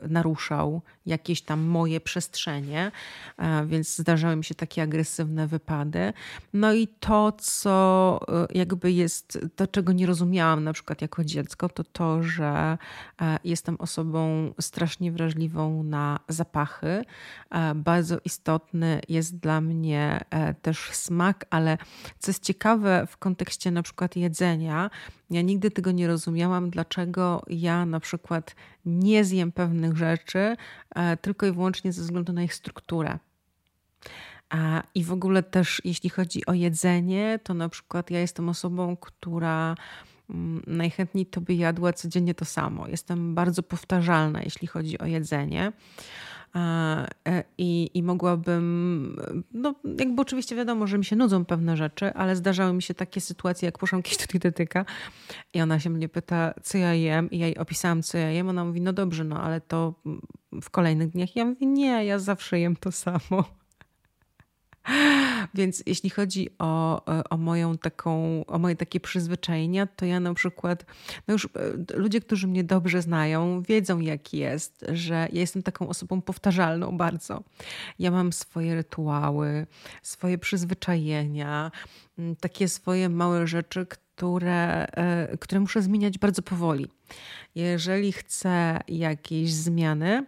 naruszał 0.08 0.82
jakieś 1.06 1.42
tam 1.42 1.60
moje 1.60 2.00
przestrzenie, 2.00 2.92
e, 3.38 3.66
więc 3.66 3.96
zdarzały 3.96 4.36
mi 4.36 4.44
się 4.44 4.54
takie 4.54 4.82
agresywne 4.82 5.46
wypady. 5.46 6.12
No 6.52 6.72
i 6.72 6.88
to, 6.88 7.32
co 7.32 8.20
jakby 8.54 8.92
jest, 8.92 9.38
to 9.56 9.66
czego 9.66 9.92
nie 9.92 10.06
rozumiałam 10.06 10.64
na 10.64 10.72
przykład 10.72 11.02
jako 11.02 11.24
dziecko, 11.24 11.68
to 11.68 11.84
to, 11.84 12.22
że 12.22 12.78
jestem 13.44 13.76
osobą 13.76 14.52
strasznie 14.60 15.12
wrażliwą 15.12 15.82
na 15.82 16.20
zapachy. 16.28 17.04
Bardzo 17.74 18.18
istotny 18.24 19.00
jest 19.08 19.36
dla 19.36 19.60
mnie 19.60 20.20
też 20.62 20.90
smak, 20.92 21.44
ale 21.50 21.77
co 22.18 22.30
jest 22.30 22.44
ciekawe 22.44 23.06
w 23.10 23.16
kontekście 23.16 23.70
na 23.70 23.82
przykład 23.82 24.16
jedzenia, 24.16 24.90
ja 25.30 25.42
nigdy 25.42 25.70
tego 25.70 25.90
nie 25.90 26.06
rozumiałam, 26.06 26.70
dlaczego 26.70 27.42
ja 27.46 27.86
na 27.86 28.00
przykład 28.00 28.54
nie 28.86 29.24
zjem 29.24 29.52
pewnych 29.52 29.96
rzeczy 29.96 30.56
e, 30.94 31.16
tylko 31.16 31.46
i 31.46 31.52
wyłącznie 31.52 31.92
ze 31.92 32.02
względu 32.02 32.32
na 32.32 32.42
ich 32.42 32.54
strukturę. 32.54 33.18
I 34.94 35.04
w 35.04 35.12
ogóle 35.12 35.42
też 35.42 35.82
jeśli 35.84 36.10
chodzi 36.10 36.46
o 36.46 36.52
jedzenie, 36.52 37.38
to 37.42 37.54
na 37.54 37.68
przykład 37.68 38.10
ja 38.10 38.20
jestem 38.20 38.48
osobą, 38.48 38.96
która 38.96 39.74
mm, 40.30 40.62
najchętniej 40.66 41.26
to 41.26 41.40
by 41.40 41.54
jadła 41.54 41.92
codziennie 41.92 42.34
to 42.34 42.44
samo. 42.44 42.88
Jestem 42.88 43.34
bardzo 43.34 43.62
powtarzalna, 43.62 44.42
jeśli 44.42 44.68
chodzi 44.68 44.98
o 44.98 45.06
jedzenie. 45.06 45.72
E, 46.54 47.44
I, 47.58 47.90
I 47.94 48.02
mogłabym, 48.02 49.16
no 49.52 49.74
jakby 49.98 50.22
oczywiście 50.22 50.56
wiadomo, 50.56 50.86
że 50.86 50.98
mi 50.98 51.04
się 51.04 51.16
nudzą 51.16 51.44
pewne 51.44 51.76
rzeczy, 51.76 52.14
ale 52.14 52.36
zdarzały 52.36 52.72
mi 52.72 52.82
się 52.82 52.94
takie 52.94 53.20
sytuacje, 53.20 53.66
jak 53.66 53.78
poszłam 53.78 54.02
kiedyś 54.02 54.26
do 54.26 54.32
dietetyka 54.32 54.84
i 55.54 55.60
ona 55.60 55.80
się 55.80 55.90
mnie 55.90 56.08
pyta, 56.08 56.54
co 56.62 56.78
ja 56.78 56.94
jem 56.94 57.30
i 57.30 57.38
ja 57.38 57.46
jej 57.46 57.58
opisałam, 57.58 58.02
co 58.02 58.18
ja 58.18 58.30
jem. 58.30 58.48
Ona 58.48 58.64
mówi, 58.64 58.80
no 58.80 58.92
dobrze, 58.92 59.24
no 59.24 59.42
ale 59.42 59.60
to 59.60 59.94
w 60.62 60.70
kolejnych 60.70 61.10
dniach. 61.10 61.36
Ja 61.36 61.44
mówię, 61.44 61.66
nie, 61.66 62.04
ja 62.04 62.18
zawsze 62.18 62.60
jem 62.60 62.76
to 62.76 62.92
samo. 62.92 63.44
Więc 65.54 65.82
jeśli 65.86 66.10
chodzi 66.10 66.50
o, 66.58 67.04
o 67.30 67.36
moją 67.36 67.78
taką, 67.78 68.44
o 68.46 68.58
moje 68.58 68.76
takie 68.76 69.00
przyzwyczajenia, 69.00 69.86
to 69.86 70.04
ja 70.04 70.20
na 70.20 70.34
przykład, 70.34 70.86
no 71.28 71.32
już 71.32 71.44
e, 71.44 71.48
ludzie, 71.96 72.20
którzy 72.20 72.46
mnie 72.46 72.64
dobrze 72.64 73.02
znają, 73.02 73.62
wiedzą 73.62 74.00
jak 74.00 74.34
jest, 74.34 74.84
że 74.92 75.14
ja 75.32 75.40
jestem 75.40 75.62
taką 75.62 75.88
osobą 75.88 76.22
powtarzalną 76.22 76.96
bardzo. 76.96 77.42
Ja 77.98 78.10
mam 78.10 78.32
swoje 78.32 78.74
rytuały, 78.74 79.66
swoje 80.02 80.38
przyzwyczajenia, 80.38 81.70
takie 82.40 82.68
swoje 82.68 83.08
małe 83.08 83.46
rzeczy, 83.46 83.86
które, 83.86 84.86
e, 84.86 85.36
które 85.38 85.60
muszę 85.60 85.82
zmieniać 85.82 86.18
bardzo 86.18 86.42
powoli. 86.42 86.86
Jeżeli 87.54 88.12
chcę 88.12 88.80
jakiejś 88.88 89.54
zmiany, 89.54 90.26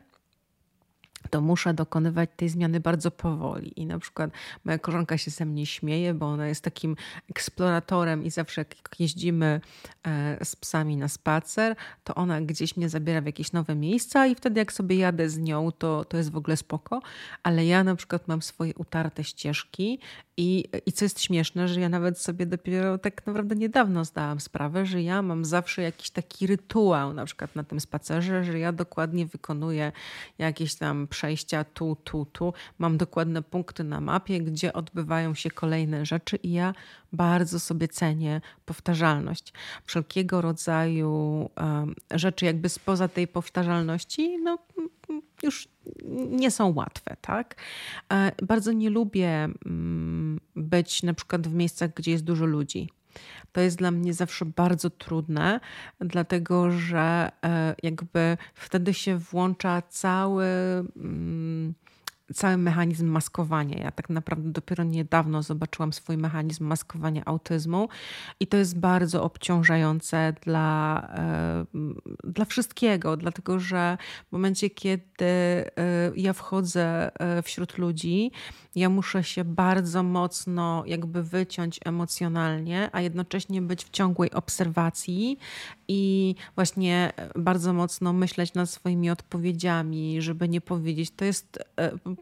to 1.31 1.41
muszę 1.41 1.75
dokonywać 1.75 2.31
tej 2.37 2.49
zmiany 2.49 2.81
bardzo 2.81 3.11
powoli. 3.11 3.81
I 3.81 3.87
na 3.87 3.99
przykład 3.99 4.31
moja 4.65 4.79
koleżanka 4.79 5.19
się 5.19 5.31
ze 5.31 5.45
mnie 5.45 5.67
śmieje, 5.67 6.15
bo 6.15 6.27
ona 6.27 6.49
jest 6.49 6.65
takim 6.65 6.97
eksploratorem 7.31 8.25
i 8.25 8.31
zawsze 8.31 8.61
jak 8.61 9.01
jeździmy 9.01 9.61
e, 10.07 10.45
z 10.45 10.57
psami 10.57 10.97
na 10.97 11.09
spacer, 11.09 11.77
to 12.05 12.15
ona 12.15 12.41
gdzieś 12.41 12.77
mnie 12.77 12.89
zabiera 12.89 13.21
w 13.21 13.27
jakieś 13.27 13.53
nowe 13.53 13.75
miejsca 13.75 14.27
i 14.27 14.35
wtedy 14.35 14.61
jak 14.61 14.73
sobie 14.73 14.97
jadę 14.97 15.29
z 15.29 15.39
nią, 15.39 15.73
to, 15.73 16.05
to 16.05 16.17
jest 16.17 16.31
w 16.31 16.37
ogóle 16.37 16.57
spoko. 16.57 17.01
Ale 17.43 17.67
ja 17.67 17.85
na 17.85 17.97
przykład 17.97 18.29
mam 18.29 18.43
swoje 18.43 18.75
utarte 18.75 19.25
ścieżki 19.25 19.99
i, 20.41 20.65
I 20.87 20.93
co 20.93 21.05
jest 21.05 21.21
śmieszne, 21.21 21.69
że 21.69 21.81
ja 21.81 21.89
nawet 21.89 22.19
sobie 22.19 22.47
dopiero 22.47 22.99
tak 22.99 23.27
naprawdę 23.27 23.57
niedawno 23.57 24.05
zdałam 24.05 24.41
sprawę, 24.41 24.87
że 24.87 25.03
ja 25.03 25.23
mam 25.23 25.45
zawsze 25.45 25.83
jakiś 25.83 26.11
taki 26.11 26.47
rytuał, 26.47 27.15
na 27.15 27.25
przykład 27.25 27.57
na 27.57 27.65
tym 27.65 27.81
spacerze, 27.81 28.45
że 28.45 28.59
ja 28.59 28.73
dokładnie 28.73 29.27
wykonuję 29.27 29.93
jakieś 30.39 30.75
tam 30.75 31.09
przejścia 31.09 31.65
tu, 31.65 31.97
tu, 32.05 32.27
tu. 32.33 32.53
Mam 32.79 32.97
dokładne 32.97 33.43
punkty 33.43 33.85
na 33.85 34.01
mapie, 34.01 34.41
gdzie 34.41 34.73
odbywają 34.73 35.35
się 35.35 35.51
kolejne 35.51 36.07
rzeczy, 36.07 36.37
i 36.37 36.53
ja 36.53 36.75
bardzo 37.12 37.61
sobie 37.61 37.88
cenię 37.88 38.40
powtarzalność. 38.64 39.52
Wszelkiego 39.85 40.40
rodzaju 40.40 41.50
rzeczy, 42.11 42.45
jakby 42.45 42.69
spoza 42.69 43.09
tej 43.09 43.29
powtarzalności, 43.29 44.38
no 44.38 44.59
już 45.43 45.69
nie 46.31 46.50
są 46.50 46.75
łatwe, 46.75 47.17
tak? 47.21 47.57
E, 48.12 48.33
bardzo 48.43 48.73
nie 48.73 48.90
lubię 48.90 49.49
mm, 49.67 50.40
być 50.57 51.02
na 51.02 51.14
przykład 51.14 51.49
w 51.49 51.55
miejscach, 51.55 51.95
gdzie 51.95 52.11
jest 52.11 52.25
dużo 52.25 52.47
ludzi. 52.47 52.88
To 53.52 53.61
jest 53.61 53.79
dla 53.79 53.90
mnie 53.90 54.14
zawsze 54.14 54.45
bardzo 54.45 54.90
trudne, 54.90 55.61
dlatego 56.00 56.71
że 56.71 57.31
e, 57.45 57.75
jakby 57.83 58.37
wtedy 58.55 58.95
się 58.95 59.19
włącza 59.19 59.83
cały 59.83 60.47
mm, 60.97 61.75
cały 62.35 62.57
mechanizm 62.57 63.07
maskowania. 63.07 63.79
Ja 63.79 63.91
tak 63.91 64.11
naprawdę 64.11 64.53
dopiero 64.53 64.85
niedawno 64.85 65.43
zobaczyłam 65.43 65.93
swój 65.93 66.17
mechanizm 66.17 66.65
maskowania 66.65 67.23
autyzmu 67.25 67.89
i 68.41 68.47
to 68.47 68.57
jest 68.57 68.79
bardzo 68.79 69.23
obciążające 69.23 70.35
dla, 70.45 71.09
e, 71.15 71.65
dla 72.25 72.45
wszystkiego, 72.45 73.17
dlatego 73.17 73.61
że 73.61 73.99
w 74.29 74.33
momencie, 74.33 74.71
kiedy 74.71 75.25
e, 75.25 75.71
ja 76.17 76.33
wchodzę 76.33 77.11
e, 77.21 77.43
wśród 77.43 77.79
ludzi, 77.79 78.31
ja 78.75 78.89
muszę 78.89 79.25
się 79.25 79.45
bardzo 79.45 80.03
mocno 80.03 80.83
jakby 80.87 81.23
wyciąć 81.23 81.81
emocjonalnie, 81.85 82.91
a 82.93 83.01
jednocześnie 83.01 83.63
być 83.63 83.85
w 83.85 83.91
ciągłej 83.91 84.31
obserwacji 84.33 85.39
i 85.89 86.35
właśnie 86.55 87.13
bardzo 87.37 87.73
mocno 87.73 88.13
myśleć 88.13 88.55
nad 88.55 88.71
swoimi 88.71 89.11
odpowiedziami, 89.11 90.23
żeby 90.23 90.49
nie 90.49 90.61
powiedzieć. 90.61 91.11
To 91.11 91.25
jest, 91.25 91.59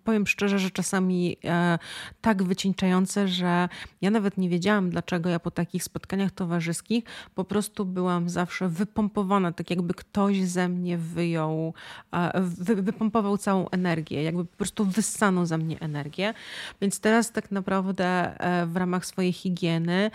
powiem 0.05 0.27
szczerze, 0.27 0.59
że 0.59 0.71
czasami 0.71 1.37
e, 1.45 1.79
tak 2.21 2.43
wycieńczające, 2.43 3.29
że 3.29 3.69
ja 4.01 4.11
nawet 4.11 4.39
nie 4.39 4.49
wiedziałam, 4.49 4.91
dlaczego 4.91 5.31
ja 5.31 5.39
po 5.39 5.51
takich 5.51 5.85
spotkaniach 5.85 6.31
towarzyskich 6.31 7.05
po 7.35 7.45
prostu 7.45 7.85
byłam 7.85 8.29
zawsze 8.29 8.69
wypompowana, 8.69 9.53
tak 9.53 9.71
jakby 9.71 9.95
ktoś 9.95 10.45
ze 10.45 10.69
mnie 10.69 10.99
wyjął, 10.99 11.75
e, 12.13 12.41
wy, 12.41 12.83
wypompował 12.83 13.39
całą 13.39 13.69
energię, 13.69 14.23
jakby 14.23 14.45
po 14.45 14.57
prostu 14.57 14.85
wyssano 14.85 15.47
ze 15.47 15.59
mnie 15.59 15.81
energię. 15.81 16.35
Więc 16.81 17.01
teraz 17.01 17.33
tak 17.33 17.51
naprawdę 17.51 18.05
e, 18.41 18.67
w 18.67 18.77
ramach 18.77 19.07
swojej 19.07 19.33
higieny 19.33 20.11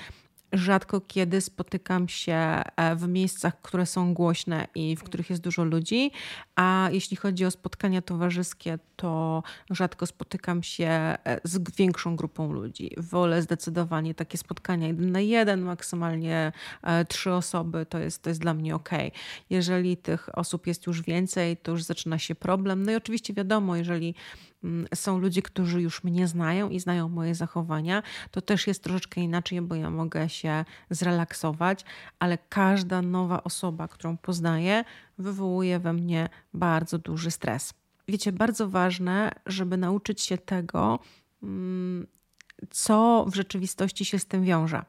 rzadko 0.53 1.01
kiedy 1.01 1.41
spotykam 1.41 2.09
się 2.09 2.33
e, 2.33 2.95
w 2.95 3.07
miejscach, 3.07 3.61
które 3.61 3.85
są 3.85 4.13
głośne 4.13 4.67
i 4.75 4.95
w 4.95 5.03
których 5.03 5.29
jest 5.29 5.41
dużo 5.41 5.63
ludzi, 5.63 6.11
a 6.55 6.89
jeśli 6.91 7.17
chodzi 7.17 7.45
o 7.45 7.51
spotkania 7.51 8.01
towarzyskie, 8.01 8.79
to 8.95 9.43
rzadko 9.69 10.05
spotykam 10.05 10.63
się 10.63 10.87
e, 10.87 11.17
z 11.43 11.75
większą 11.75 12.15
grupą 12.15 12.51
ludzi. 12.51 12.91
Wolę 12.97 13.41
zdecydowanie 13.41 14.13
takie 14.13 14.37
spotkania 14.37 14.87
jeden 14.87 15.11
na 15.11 15.19
jeden, 15.19 15.61
maksymalnie 15.61 16.51
e, 16.83 17.05
trzy 17.05 17.31
osoby, 17.31 17.85
to 17.85 17.99
jest, 17.99 18.21
to 18.21 18.29
jest 18.29 18.41
dla 18.41 18.53
mnie 18.53 18.75
ok. 18.75 18.89
Jeżeli 19.49 19.97
tych 19.97 20.37
osób 20.37 20.67
jest 20.67 20.87
już 20.87 21.01
więcej, 21.01 21.57
to 21.57 21.71
już 21.71 21.83
zaczyna 21.83 22.19
się 22.19 22.35
problem. 22.35 22.83
No 22.83 22.91
i 22.91 22.95
oczywiście 22.95 23.33
wiadomo, 23.33 23.75
jeżeli 23.75 24.15
są 24.95 25.19
ludzie, 25.19 25.41
którzy 25.41 25.81
już 25.81 26.03
mnie 26.03 26.27
znają 26.27 26.69
i 26.69 26.79
znają 26.79 27.09
moje 27.09 27.35
zachowania, 27.35 28.03
to 28.31 28.41
też 28.41 28.67
jest 28.67 28.83
troszeczkę 28.83 29.21
inaczej, 29.21 29.61
bo 29.61 29.75
ja 29.75 29.89
mogę 29.89 30.29
się 30.29 30.65
zrelaksować, 30.89 31.85
ale 32.19 32.37
każda 32.49 33.01
nowa 33.01 33.43
osoba, 33.43 33.87
którą 33.87 34.17
poznaję, 34.17 34.83
wywołuje 35.17 35.79
we 35.79 35.93
mnie 35.93 36.29
bardzo 36.53 36.97
duży 36.97 37.31
stres. 37.31 37.73
Wiecie, 38.07 38.31
bardzo 38.31 38.69
ważne, 38.69 39.31
żeby 39.45 39.77
nauczyć 39.77 40.21
się 40.21 40.37
tego, 40.37 40.99
mm, 41.43 42.07
co 42.69 43.25
w 43.27 43.35
rzeczywistości 43.35 44.05
się 44.05 44.19
z 44.19 44.25
tym 44.25 44.43
wiąże 44.43 44.85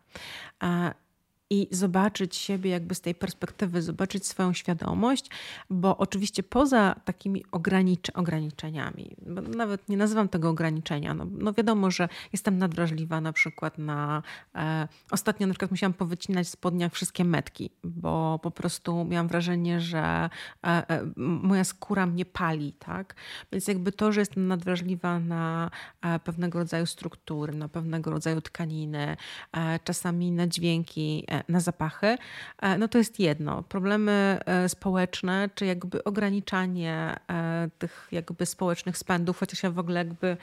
i 1.50 1.68
zobaczyć 1.70 2.36
siebie 2.36 2.70
jakby 2.70 2.94
z 2.94 3.00
tej 3.00 3.14
perspektywy, 3.14 3.82
zobaczyć 3.82 4.26
swoją 4.26 4.52
świadomość, 4.52 5.30
bo 5.70 5.96
oczywiście 5.96 6.42
poza 6.42 6.94
takimi 7.04 7.44
ogranicz 7.52 8.10
ograniczeniami, 8.14 9.16
nawet 9.56 9.88
nie 9.88 9.96
nazywam 9.96 10.28
tego 10.28 10.48
ograniczenia, 10.48 11.14
no, 11.14 11.26
no 11.30 11.52
wiadomo, 11.52 11.90
że 11.90 12.08
jestem 12.32 12.58
nadwrażliwa 12.58 13.20
na 13.20 13.32
przykład 13.32 13.78
na... 13.78 14.22
E, 14.54 14.88
ostatnio 15.10 15.46
na 15.46 15.52
przykład 15.52 15.70
musiałam 15.70 15.94
powycinać 15.94 16.48
spodniach 16.48 16.92
wszystkie 16.92 17.24
metki, 17.24 17.70
bo 17.84 18.38
po 18.42 18.50
prostu 18.50 19.04
miałam 19.04 19.28
wrażenie, 19.28 19.80
że 19.80 19.98
e, 20.00 20.30
e, 20.66 21.10
moja 21.16 21.64
skóra 21.64 22.06
mnie 22.06 22.24
pali, 22.24 22.72
tak? 22.72 23.14
Więc 23.52 23.68
jakby 23.68 23.92
to, 23.92 24.12
że 24.12 24.20
jestem 24.20 24.46
nadwrażliwa 24.46 25.18
na 25.20 25.70
e, 26.02 26.18
pewnego 26.18 26.58
rodzaju 26.58 26.86
struktury, 26.86 27.54
na 27.54 27.68
pewnego 27.68 28.10
rodzaju 28.10 28.40
tkaniny, 28.40 29.16
e, 29.52 29.78
czasami 29.84 30.32
na 30.32 30.46
dźwięki, 30.46 31.24
e, 31.30 31.33
na 31.48 31.60
zapachy, 31.60 32.16
e, 32.58 32.78
no 32.78 32.88
to 32.88 32.98
jest 32.98 33.20
jedno. 33.20 33.62
Problemy 33.62 34.38
e, 34.46 34.68
społeczne, 34.68 35.50
czy 35.54 35.66
jakby 35.66 36.04
ograniczanie 36.04 37.16
e, 37.30 37.68
tych 37.78 38.08
jakby 38.12 38.46
społecznych 38.46 38.98
spędów, 38.98 39.38
chociaż 39.38 39.62
ja 39.62 39.70
w 39.70 39.78
ogóle 39.78 39.98
jakby 39.98 40.36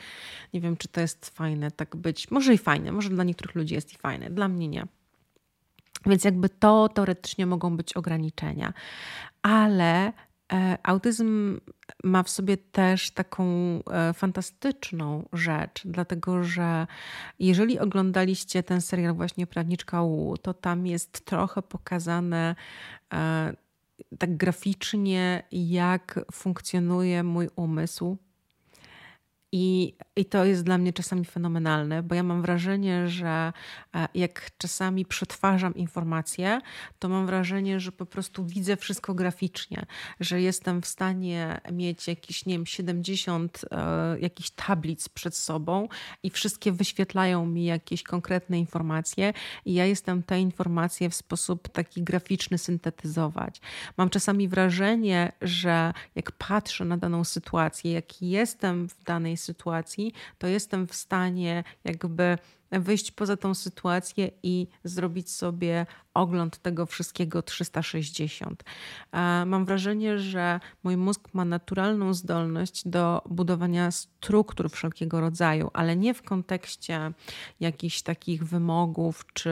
nie 0.53 0.61
wiem, 0.61 0.77
czy 0.77 0.87
to 0.87 1.01
jest 1.01 1.29
fajne 1.29 1.71
tak 1.71 1.95
być. 1.95 2.31
Może 2.31 2.53
i 2.53 2.57
fajne, 2.57 2.91
może 2.91 3.09
dla 3.09 3.23
niektórych 3.23 3.55
ludzi 3.55 3.75
jest 3.75 3.93
i 3.93 3.97
fajne, 3.97 4.29
dla 4.29 4.47
mnie 4.47 4.67
nie. 4.67 4.85
Więc 6.05 6.23
jakby 6.23 6.49
to 6.49 6.89
teoretycznie 6.89 7.45
mogą 7.45 7.77
być 7.77 7.93
ograniczenia, 7.93 8.73
ale 9.41 10.13
E, 10.13 10.13
autyzm 10.83 11.59
ma 12.03 12.23
w 12.23 12.29
sobie 12.29 12.57
też 12.57 13.11
taką 13.11 13.45
e, 13.45 14.13
fantastyczną 14.13 15.29
rzecz, 15.33 15.81
dlatego 15.85 16.43
że 16.43 16.87
jeżeli 17.39 17.79
oglądaliście 17.79 18.63
ten 18.63 18.81
serial 18.81 19.13
właśnie 19.13 19.47
Prawniczka 19.47 20.03
U, 20.03 20.37
to 20.37 20.53
tam 20.53 20.87
jest 20.87 21.25
trochę 21.25 21.61
pokazane 21.61 22.55
e, 23.13 23.53
tak 24.17 24.37
graficznie, 24.37 25.43
jak 25.51 26.19
funkcjonuje 26.31 27.23
mój 27.23 27.49
umysł. 27.55 28.17
I 29.51 29.95
I 30.21 30.25
to 30.25 30.45
jest 30.45 30.63
dla 30.63 30.77
mnie 30.77 30.93
czasami 30.93 31.25
fenomenalne, 31.25 32.03
bo 32.03 32.15
ja 32.15 32.23
mam 32.23 32.41
wrażenie, 32.41 33.07
że 33.07 33.53
e, 33.95 34.07
jak 34.13 34.51
czasami 34.57 35.05
przetwarzam 35.05 35.75
informacje, 35.75 36.61
to 36.99 37.09
mam 37.09 37.25
wrażenie, 37.25 37.79
że 37.79 37.91
po 37.91 38.05
prostu 38.05 38.45
widzę 38.45 38.77
wszystko 38.77 39.13
graficznie, 39.13 39.85
że 40.19 40.41
jestem 40.41 40.81
w 40.81 40.85
stanie 40.85 41.61
mieć 41.71 42.07
jakieś, 42.07 42.45
nie 42.45 42.53
wiem, 42.53 42.65
70 42.65 43.65
e, 43.71 44.19
jakichś 44.19 44.49
tablic 44.49 45.09
przed 45.09 45.35
sobą 45.35 45.87
i 46.23 46.29
wszystkie 46.29 46.71
wyświetlają 46.71 47.45
mi 47.45 47.65
jakieś 47.65 48.03
konkretne 48.03 48.59
informacje 48.59 49.33
i 49.65 49.73
ja 49.73 49.85
jestem 49.85 50.23
te 50.23 50.39
informacje 50.39 51.09
w 51.09 51.15
sposób 51.15 51.69
taki 51.69 52.03
graficzny 52.03 52.57
syntetyzować. 52.57 53.61
Mam 53.97 54.09
czasami 54.09 54.47
wrażenie, 54.47 55.31
że 55.41 55.93
jak 56.15 56.31
patrzę 56.31 56.85
na 56.85 56.97
daną 56.97 57.23
sytuację, 57.23 57.91
jak 57.91 58.21
jestem 58.21 58.89
w 58.89 59.03
danej 59.03 59.37
sytuacji, 59.37 60.10
to 60.37 60.47
jestem 60.47 60.87
w 60.87 60.95
stanie 60.95 61.63
jakby 61.83 62.37
wyjść 62.71 63.11
poza 63.11 63.37
tą 63.37 63.53
sytuację 63.53 64.31
i 64.43 64.67
zrobić 64.83 65.31
sobie 65.31 65.85
ogląd 66.13 66.57
tego 66.57 66.85
wszystkiego 66.85 67.41
360. 67.41 68.63
Mam 69.45 69.65
wrażenie, 69.65 70.19
że 70.19 70.59
mój 70.83 70.97
mózg 70.97 71.29
ma 71.33 71.45
naturalną 71.45 72.13
zdolność 72.13 72.87
do 72.87 73.21
budowania 73.29 73.91
struktur 73.91 74.69
wszelkiego 74.69 75.21
rodzaju, 75.21 75.69
ale 75.73 75.95
nie 75.95 76.13
w 76.13 76.23
kontekście 76.23 77.11
jakichś 77.59 78.01
takich 78.01 78.43
wymogów, 78.43 79.25
czy, 79.33 79.51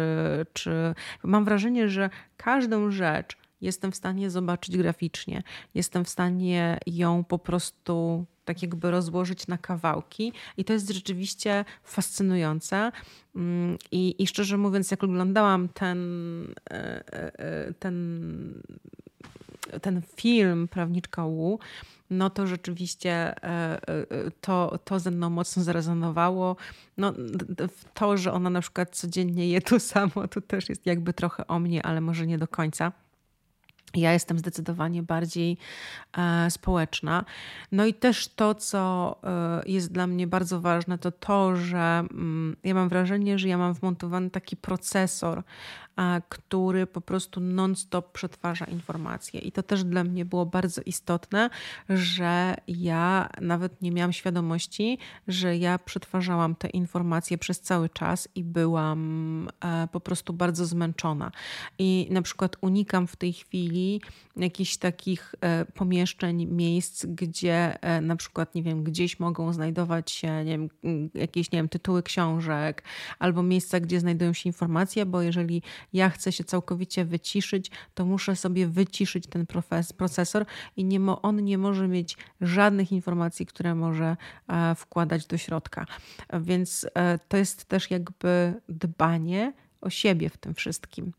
czy 0.54 0.96
mam 1.24 1.46
wrażenie, 1.46 1.90
że 1.90 2.10
każdą 2.38 2.92
rzecz 2.92 3.38
jestem 3.62 3.92
w 3.92 3.96
stanie 3.96 4.30
zobaczyć 4.30 4.78
graficznie, 4.78 5.44
jestem 5.74 6.06
w 6.06 6.10
stanie 6.10 6.80
ją 6.88 7.24
po 7.24 7.40
prostu 7.40 8.26
tak 8.50 8.62
jakby 8.62 8.92
rozłożyć 8.92 9.48
na 9.48 9.58
kawałki 9.58 10.34
i 10.58 10.66
to 10.66 10.74
jest 10.74 10.90
rzeczywiście 10.90 11.66
fascynujące. 11.84 12.92
Mm, 13.36 13.78
I, 13.92 14.24
i 14.24 14.28
szczerze 14.28 14.58
mówiąc, 14.58 14.92
jak 14.92 15.04
oglądałam 15.04 15.70
ten, 15.70 16.00
e, 16.70 17.14
e, 17.40 17.74
ten, 17.74 18.64
ten 19.82 20.02
film 20.16 20.68
Prawniczka 20.68 21.24
Wu, 21.24 21.60
no 22.10 22.30
to 22.30 22.48
rzeczywiście 22.48 23.44
e, 23.44 23.80
to, 24.42 24.80
to 24.86 25.00
ze 25.00 25.12
mną 25.12 25.30
mocno 25.30 25.64
zarezonowało. 25.64 26.56
No, 26.98 27.14
to, 27.94 28.18
że 28.18 28.34
ona 28.34 28.50
na 28.50 28.62
przykład 28.62 28.96
codziennie 28.96 29.50
je 29.50 29.62
to 29.62 29.80
samo, 29.94 30.28
to 30.28 30.42
też 30.42 30.70
jest 30.70 30.86
jakby 30.86 31.14
trochę 31.14 31.48
o 31.48 31.60
mnie, 31.60 31.86
ale 31.86 32.02
może 32.02 32.28
nie 32.28 32.38
do 32.38 32.48
końca. 32.48 32.92
Ja 33.96 34.14
jestem 34.14 34.40
zdecydowanie 34.40 35.04
bardziej 35.04 35.58
e, 36.18 36.52
społeczna. 36.52 37.26
No 37.72 37.86
i 37.86 37.94
też 37.94 38.28
to, 38.28 38.56
co 38.56 39.16
e, 39.24 39.62
jest 39.66 39.92
dla 39.92 40.08
mnie 40.08 40.28
bardzo 40.28 40.62
ważne, 40.62 40.98
to 40.98 41.12
to, 41.12 41.56
że 41.56 42.04
mm, 42.12 42.56
ja 42.64 42.74
mam 42.74 42.90
wrażenie, 42.90 43.40
że 43.40 43.48
ja 43.48 43.58
mam 43.58 43.74
wmontowany 43.74 44.30
taki 44.30 44.58
procesor, 44.58 45.44
który 46.30 46.88
po 46.88 47.02
prostu 47.02 47.40
non-stop 47.40 48.12
przetwarza 48.12 48.66
informacje. 48.66 49.40
I 49.40 49.52
to 49.52 49.64
też 49.64 49.84
dla 49.84 50.04
mnie 50.04 50.26
było 50.26 50.46
bardzo 50.46 50.82
istotne, 50.86 51.50
że 51.90 52.56
ja 52.68 53.30
nawet 53.42 53.82
nie 53.82 53.92
miałam 53.92 54.14
świadomości, 54.14 54.98
że 55.28 55.58
ja 55.58 55.80
przetwarzałam 55.80 56.56
te 56.56 56.68
informacje 56.68 57.38
przez 57.38 57.62
cały 57.62 57.90
czas 57.90 58.28
i 58.36 58.44
byłam 58.44 59.50
e, 59.64 59.88
po 59.92 60.00
prostu 60.00 60.34
bardzo 60.34 60.66
zmęczona. 60.66 61.32
I 61.80 62.08
na 62.12 62.22
przykład 62.22 62.56
unikam 62.62 63.08
w 63.08 63.16
tej 63.16 63.34
chwili 63.34 63.79
jakichś 64.36 64.78
takich 64.78 65.36
e, 65.42 65.66
pomieszczeń, 65.66 66.46
miejsc, 66.46 67.06
gdzie 67.06 67.84
e, 67.84 68.02
na 68.02 68.16
przykład, 68.16 68.56
nie 68.56 68.64
wiem, 68.64 68.84
gdzieś 68.84 69.20
mogą 69.20 69.54
znajdować 69.54 70.12
się 70.12 70.44
nie 70.44 70.52
wiem, 70.52 70.70
jakieś, 71.14 71.52
nie 71.52 71.60
wiem, 71.60 71.70
tytuły 71.70 72.04
książek 72.04 72.84
albo 73.20 73.44
miejsca, 73.44 73.80
gdzie 73.80 74.00
znajdują 74.00 74.34
się 74.34 74.50
informacje, 74.50 75.06
bo 75.06 75.22
jeżeli 75.22 75.62
ja 75.94 76.10
chcę 76.10 76.32
się 76.32 76.44
całkowicie 76.44 77.06
wyciszyć, 77.06 77.72
to 77.94 78.06
muszę 78.06 78.36
sobie 78.36 78.68
wyciszyć 78.68 79.28
ten 79.28 79.46
procesor 79.98 80.46
i 80.78 80.86
nie 80.86 81.00
on 81.22 81.44
nie 81.44 81.58
może 81.58 81.88
mieć 81.88 82.18
żadnych 82.42 82.92
informacji, 82.92 83.46
które 83.46 83.76
może 83.76 84.18
e, 84.48 84.76
wkładać 84.76 85.26
do 85.26 85.38
środka. 85.38 85.86
Więc 86.42 86.88
to 87.28 87.38
jest 87.38 87.66
też 87.66 87.92
jakby 87.92 88.54
dbanie 88.70 89.54
o 89.82 89.90
siebie 89.90 90.30
w 90.30 90.38
tym 90.38 90.54
wszystkim. 90.54 91.14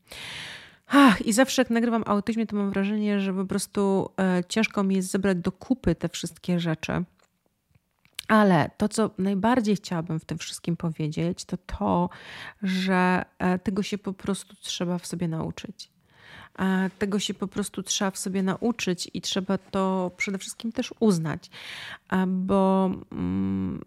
Ach, 0.92 1.26
I 1.26 1.32
zawsze 1.32 1.62
jak 1.62 1.70
nagrywam 1.70 2.02
autyzmie, 2.06 2.46
to 2.46 2.56
mam 2.56 2.70
wrażenie, 2.70 3.20
że 3.20 3.34
po 3.34 3.44
prostu 3.44 4.10
e, 4.20 4.44
ciężko 4.48 4.82
mi 4.84 4.96
jest 4.96 5.10
zebrać 5.10 5.38
do 5.38 5.52
kupy 5.52 5.94
te 5.94 6.08
wszystkie 6.08 6.60
rzeczy. 6.60 7.04
Ale 8.28 8.70
to, 8.76 8.88
co 8.88 9.10
najbardziej 9.18 9.76
chciałabym 9.76 10.20
w 10.20 10.24
tym 10.24 10.38
wszystkim 10.38 10.76
powiedzieć, 10.76 11.44
to 11.44 11.56
to, 11.56 12.08
że 12.62 13.24
e, 13.38 13.58
tego 13.58 13.82
się 13.82 13.98
po 13.98 14.12
prostu 14.12 14.56
trzeba 14.62 14.98
w 14.98 15.06
sobie 15.06 15.28
nauczyć. 15.28 15.90
E, 16.58 16.90
tego 16.98 17.18
się 17.18 17.34
po 17.34 17.48
prostu 17.48 17.82
trzeba 17.82 18.10
w 18.10 18.18
sobie 18.18 18.42
nauczyć 18.42 19.10
i 19.14 19.20
trzeba 19.20 19.58
to 19.58 20.10
przede 20.16 20.38
wszystkim 20.38 20.72
też 20.72 20.94
uznać, 21.00 21.50
e, 22.12 22.26
bo 22.26 22.90
mm, 23.12 23.84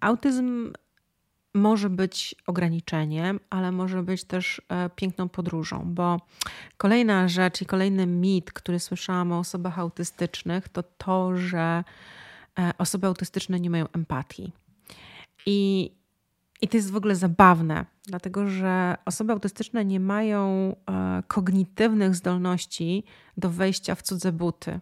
autyzm 0.00 0.72
może 1.56 1.90
być 1.90 2.34
ograniczeniem, 2.46 3.40
ale 3.50 3.72
może 3.72 4.02
być 4.02 4.24
też 4.24 4.62
e, 4.68 4.90
piękną 4.90 5.28
podróżą, 5.28 5.82
bo 5.84 6.20
kolejna 6.76 7.28
rzecz 7.28 7.62
i 7.62 7.66
kolejny 7.66 8.06
mit, 8.06 8.52
który 8.52 8.80
słyszałam 8.80 9.32
o 9.32 9.38
osobach 9.38 9.78
autystycznych, 9.78 10.68
to 10.68 10.82
to, 10.82 11.36
że 11.36 11.84
e, 12.58 12.72
osoby 12.78 13.06
autystyczne 13.06 13.60
nie 13.60 13.70
mają 13.70 13.86
empatii. 13.92 14.52
I, 15.46 15.90
i 16.60 16.68
to 16.68 16.76
jest 16.76 16.90
w 16.90 16.96
ogóle 16.96 17.16
zabawne, 17.16 17.86
dlatego 18.06 18.48
że 18.48 18.96
osoby 19.04 19.32
autystyczne 19.32 19.84
nie 19.84 20.00
mają 20.00 20.76
e, 20.86 21.22
kognitywnych 21.28 22.14
zdolności 22.14 23.04
do 23.36 23.50
wejścia 23.50 23.94
w 23.94 24.02
cudze 24.02 24.32
buty. 24.32 24.80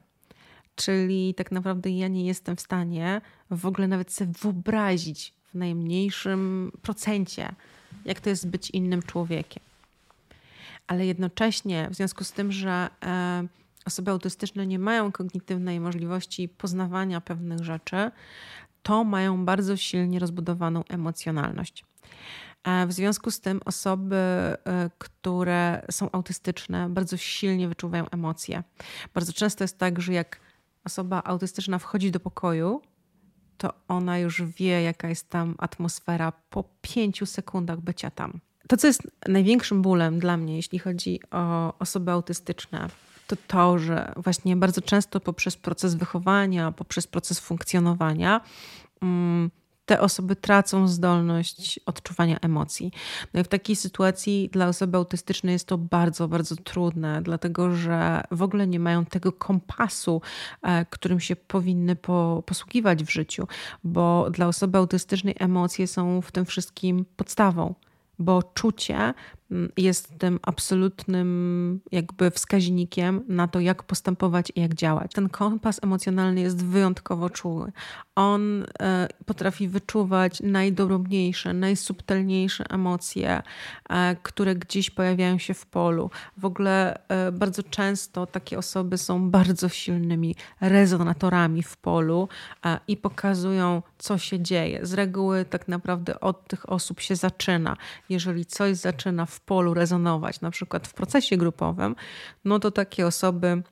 Czyli 0.74 1.34
tak 1.34 1.52
naprawdę 1.52 1.90
ja 1.90 2.08
nie 2.08 2.26
jestem 2.26 2.56
w 2.56 2.60
stanie 2.60 3.20
w 3.50 3.66
ogóle 3.66 3.88
nawet 3.88 4.12
sobie 4.12 4.32
wyobrazić 4.42 5.34
w 5.54 5.56
najmniejszym 5.56 6.72
procencie, 6.82 7.54
jak 8.04 8.20
to 8.20 8.30
jest 8.30 8.48
być 8.48 8.70
innym 8.70 9.02
człowiekiem. 9.02 9.62
Ale 10.86 11.06
jednocześnie, 11.06 11.88
w 11.90 11.94
związku 11.94 12.24
z 12.24 12.32
tym, 12.32 12.52
że 12.52 12.88
e, 13.04 13.46
osoby 13.86 14.10
autystyczne 14.10 14.66
nie 14.66 14.78
mają 14.78 15.12
kognitywnej 15.12 15.80
możliwości 15.80 16.48
poznawania 16.48 17.20
pewnych 17.20 17.58
rzeczy, 17.58 18.10
to 18.82 19.04
mają 19.04 19.44
bardzo 19.44 19.76
silnie 19.76 20.18
rozbudowaną 20.18 20.84
emocjonalność. 20.88 21.84
E, 22.64 22.86
w 22.86 22.92
związku 22.92 23.30
z 23.30 23.40
tym 23.40 23.60
osoby, 23.64 24.16
e, 24.16 24.56
które 24.98 25.86
są 25.90 26.10
autystyczne, 26.12 26.88
bardzo 26.88 27.16
silnie 27.16 27.68
wyczuwają 27.68 28.10
emocje. 28.10 28.62
Bardzo 29.14 29.32
często 29.32 29.64
jest 29.64 29.78
tak, 29.78 30.00
że 30.00 30.12
jak 30.12 30.40
osoba 30.84 31.22
autystyczna 31.24 31.78
wchodzi 31.78 32.10
do 32.10 32.20
pokoju, 32.20 32.82
to 33.58 33.72
ona 33.88 34.18
już 34.18 34.42
wie, 34.42 34.82
jaka 34.82 35.08
jest 35.08 35.30
tam 35.30 35.54
atmosfera 35.58 36.32
po 36.50 36.64
pięciu 36.82 37.26
sekundach 37.26 37.80
bycia 37.80 38.10
tam. 38.10 38.40
To, 38.68 38.76
co 38.76 38.86
jest 38.86 39.02
największym 39.28 39.82
bólem 39.82 40.18
dla 40.18 40.36
mnie, 40.36 40.56
jeśli 40.56 40.78
chodzi 40.78 41.20
o 41.30 41.74
osoby 41.78 42.10
autystyczne, 42.10 42.88
to 43.26 43.36
to, 43.46 43.78
że 43.78 44.12
właśnie 44.16 44.56
bardzo 44.56 44.80
często 44.80 45.20
poprzez 45.20 45.56
proces 45.56 45.94
wychowania, 45.94 46.72
poprzez 46.72 47.06
proces 47.06 47.40
funkcjonowania, 47.40 48.40
mm, 49.02 49.50
te 49.86 50.00
osoby 50.00 50.36
tracą 50.36 50.88
zdolność 50.88 51.80
odczuwania 51.86 52.38
emocji. 52.40 52.92
No 53.34 53.40
i 53.40 53.44
w 53.44 53.48
takiej 53.48 53.76
sytuacji 53.76 54.48
dla 54.52 54.68
osoby 54.68 54.96
autystycznej 54.96 55.52
jest 55.52 55.68
to 55.68 55.78
bardzo, 55.78 56.28
bardzo 56.28 56.56
trudne, 56.56 57.22
dlatego 57.22 57.74
że 57.74 58.22
w 58.30 58.42
ogóle 58.42 58.66
nie 58.66 58.80
mają 58.80 59.04
tego 59.04 59.32
kompasu, 59.32 60.22
e, 60.62 60.84
którym 60.84 61.20
się 61.20 61.36
powinny 61.36 61.96
po, 61.96 62.42
posługiwać 62.46 63.04
w 63.04 63.10
życiu, 63.10 63.48
bo 63.84 64.30
dla 64.30 64.48
osoby 64.48 64.78
autystycznej 64.78 65.34
emocje 65.38 65.86
są 65.86 66.20
w 66.20 66.32
tym 66.32 66.44
wszystkim 66.44 67.04
podstawą 67.16 67.74
bo 68.18 68.42
czucie 68.42 69.14
jest 69.76 70.18
tym 70.18 70.40
absolutnym 70.42 71.80
jakby 71.92 72.30
wskaźnikiem 72.30 73.24
na 73.28 73.48
to, 73.48 73.60
jak 73.60 73.82
postępować 73.82 74.52
i 74.54 74.60
jak 74.60 74.74
działać. 74.74 75.12
Ten 75.12 75.28
kompas 75.28 75.80
emocjonalny 75.82 76.40
jest 76.40 76.64
wyjątkowo 76.64 77.30
czuły. 77.30 77.72
On 78.14 78.64
e, 78.80 79.08
potrafi 79.26 79.68
wyczuwać 79.68 80.40
najdrobniejsze, 80.40 81.52
najsubtelniejsze 81.52 82.64
emocje, 82.70 83.42
e, 83.88 84.16
które 84.22 84.54
gdzieś 84.54 84.90
pojawiają 84.90 85.38
się 85.38 85.54
w 85.54 85.66
polu. 85.66 86.10
W 86.36 86.44
ogóle 86.44 87.08
e, 87.08 87.32
bardzo 87.32 87.62
często 87.62 88.26
takie 88.26 88.58
osoby 88.58 88.98
są 88.98 89.30
bardzo 89.30 89.68
silnymi 89.68 90.34
rezonatorami 90.60 91.62
w 91.62 91.76
polu 91.76 92.28
i 92.88 92.96
pokazują, 92.96 93.82
co 93.98 94.18
się 94.18 94.40
dzieje. 94.40 94.86
Z 94.86 94.94
reguły 94.94 95.44
tak 95.44 95.68
naprawdę 95.68 96.20
od 96.20 96.48
tych 96.48 96.68
osób 96.68 97.00
się 97.00 97.16
zaczyna. 97.16 97.76
Jeżeli 98.08 98.46
coś 98.46 98.76
zaczyna 98.76 99.26
w 99.26 99.40
polu 99.46 99.74
rezonować, 99.74 100.40
na 100.40 100.50
przykład 100.50 100.88
w 100.88 100.94
procesie 100.94 101.36
grupowym, 101.36 101.96
no 102.44 102.58
to 102.58 102.70
takie 102.70 103.06
osoby 103.06 103.62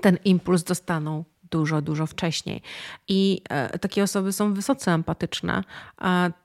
ten 0.00 0.18
impuls 0.24 0.64
dostaną 0.64 1.24
dużo, 1.50 1.82
dużo 1.82 2.06
wcześniej. 2.06 2.62
I 3.08 3.42
e, 3.48 3.78
takie 3.78 4.02
osoby 4.02 4.32
są 4.32 4.54
wysoce 4.54 4.92
empatyczne, 4.92 5.64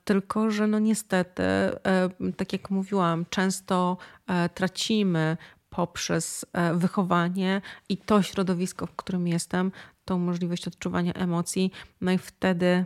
tylko 0.06 0.52
że 0.52 0.68
no 0.68 0.80
niestety, 0.80 1.44
e, 1.44 2.10
tak 2.38 2.54
jak 2.54 2.70
mówiłam, 2.70 3.26
często 3.30 3.98
e, 4.28 4.50
tracimy 4.50 5.38
poprzez 5.70 6.46
wychowanie 6.74 7.62
i 7.90 7.98
to 7.98 8.22
środowisko, 8.22 8.88
w 8.88 8.96
którym 8.96 9.28
jestem, 9.28 9.72
tą 10.06 10.20
możliwość 10.20 10.68
odczuwania 10.68 11.14
emocji, 11.14 11.72
no 12.02 12.12
i 12.12 12.18
wtedy. 12.18 12.86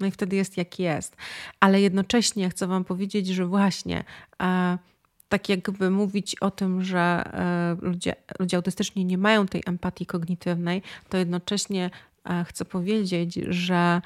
No 0.00 0.06
i 0.06 0.10
wtedy 0.10 0.36
jest 0.36 0.56
jak 0.56 0.78
jest. 0.78 1.16
Ale 1.60 1.80
jednocześnie 1.80 2.50
chcę 2.50 2.66
Wam 2.66 2.84
powiedzieć, 2.84 3.26
że 3.26 3.46
właśnie 3.46 4.04
e, 4.42 4.78
tak 5.28 5.48
jakby 5.48 5.90
mówić 5.90 6.36
o 6.40 6.50
tym, 6.50 6.82
że 6.82 6.98
e, 7.00 7.76
ludzie, 7.80 8.14
ludzie 8.38 8.56
autystyczni 8.56 9.04
nie 9.04 9.18
mają 9.18 9.46
tej 9.46 9.62
empatii 9.66 10.06
kognitywnej, 10.06 10.82
to 11.08 11.16
jednocześnie 11.16 11.90
e, 12.24 12.44
chcę 12.44 12.64
powiedzieć, 12.64 13.34
że 13.34 14.02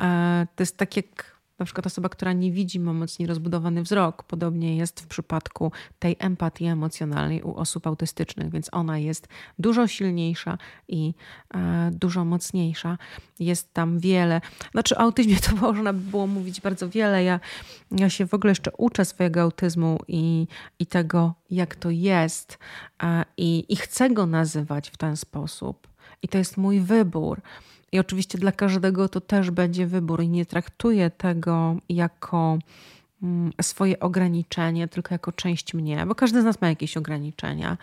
e, 0.00 0.46
to 0.56 0.62
jest 0.62 0.76
tak 0.76 0.96
jak 0.96 1.37
na 1.58 1.64
przykład 1.64 1.86
osoba, 1.86 2.08
która 2.08 2.32
nie 2.32 2.52
widzi, 2.52 2.80
ma 2.80 2.92
mocniej 2.92 3.28
rozbudowany 3.28 3.82
wzrok. 3.82 4.22
Podobnie 4.22 4.76
jest 4.76 5.00
w 5.00 5.06
przypadku 5.06 5.72
tej 5.98 6.16
empatii 6.18 6.64
emocjonalnej 6.64 7.42
u 7.42 7.54
osób 7.54 7.86
autystycznych, 7.86 8.50
więc 8.50 8.68
ona 8.72 8.98
jest 8.98 9.28
dużo 9.58 9.86
silniejsza 9.86 10.58
i 10.88 11.14
e, 11.54 11.90
dużo 11.92 12.24
mocniejsza. 12.24 12.98
Jest 13.38 13.74
tam 13.74 13.98
wiele. 13.98 14.40
Znaczy, 14.72 14.96
o 14.96 15.00
autyzmie 15.00 15.36
to 15.36 15.56
można 15.66 15.92
by 15.92 16.00
było 16.00 16.26
mówić 16.26 16.60
bardzo 16.60 16.88
wiele. 16.88 17.24
Ja, 17.24 17.40
ja 17.90 18.10
się 18.10 18.26
w 18.26 18.34
ogóle 18.34 18.50
jeszcze 18.50 18.70
uczę 18.72 19.04
swojego 19.04 19.40
autyzmu 19.40 19.98
i, 20.08 20.46
i 20.78 20.86
tego, 20.86 21.34
jak 21.50 21.76
to 21.76 21.90
jest, 21.90 22.58
e, 23.02 23.24
i, 23.36 23.64
i 23.68 23.76
chcę 23.76 24.10
go 24.10 24.26
nazywać 24.26 24.90
w 24.90 24.96
ten 24.96 25.16
sposób. 25.16 25.88
I 26.22 26.28
to 26.28 26.38
jest 26.38 26.56
mój 26.56 26.80
wybór. 26.80 27.40
I 27.92 27.98
oczywiście 27.98 28.38
dla 28.38 28.52
każdego 28.52 29.08
to 29.08 29.20
też 29.20 29.50
będzie 29.50 29.86
wybór. 29.86 30.22
I 30.22 30.28
nie 30.28 30.46
traktuję 30.46 31.10
tego 31.10 31.76
jako 31.88 32.58
mm, 33.22 33.52
swoje 33.62 34.00
ograniczenie, 34.00 34.88
tylko 34.88 35.14
jako 35.14 35.32
część 35.32 35.74
mnie, 35.74 36.06
bo 36.06 36.14
każdy 36.14 36.42
z 36.42 36.44
nas 36.44 36.60
ma 36.60 36.68
jakieś 36.68 36.96
ograniczenia. 36.96 37.78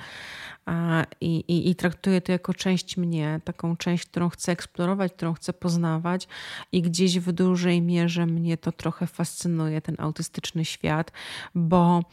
I, 1.22 1.36
i, 1.36 1.70
i 1.70 1.76
traktuję 1.76 2.22
to 2.22 2.32
jako 2.32 2.54
część 2.54 2.98
mnie, 2.98 3.40
taką 3.44 3.78
część, 3.78 4.06
którą 4.06 4.30
chcę 4.30 4.52
eksplorować, 4.52 5.14
którą 5.14 5.34
chcę 5.34 5.54
poznawać. 5.54 6.28
I 6.72 6.82
gdzieś 6.82 7.20
w 7.20 7.32
dużej 7.32 7.82
mierze 7.82 8.26
mnie 8.26 8.58
to 8.58 8.72
trochę 8.72 9.08
fascynuje, 9.08 9.82
ten 9.82 9.96
autystyczny 10.00 10.66
świat, 10.66 11.12
bo 11.56 12.04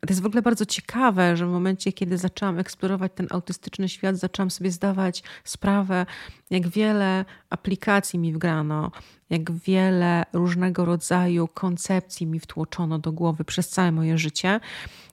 to 0.00 0.06
jest 0.08 0.22
w 0.22 0.26
ogóle 0.26 0.42
bardzo 0.42 0.66
ciekawe, 0.66 1.36
że 1.36 1.46
w 1.46 1.50
momencie, 1.50 1.92
kiedy 1.92 2.18
zaczęłam 2.18 2.58
eksplorować 2.58 3.12
ten 3.14 3.26
autystyczny 3.30 3.88
świat, 3.88 4.16
zaczęłam 4.16 4.50
sobie 4.50 4.70
zdawać 4.70 5.22
sprawę, 5.44 6.06
jak 6.50 6.68
wiele 6.68 7.24
aplikacji 7.50 8.18
mi 8.18 8.32
wgrano, 8.32 8.90
jak 9.30 9.52
wiele 9.52 10.24
różnego 10.32 10.84
rodzaju 10.84 11.48
koncepcji 11.48 12.26
mi 12.26 12.40
wtłoczono 12.40 12.98
do 12.98 13.12
głowy 13.12 13.44
przez 13.44 13.68
całe 13.68 13.92
moje 13.92 14.18
życie. 14.18 14.60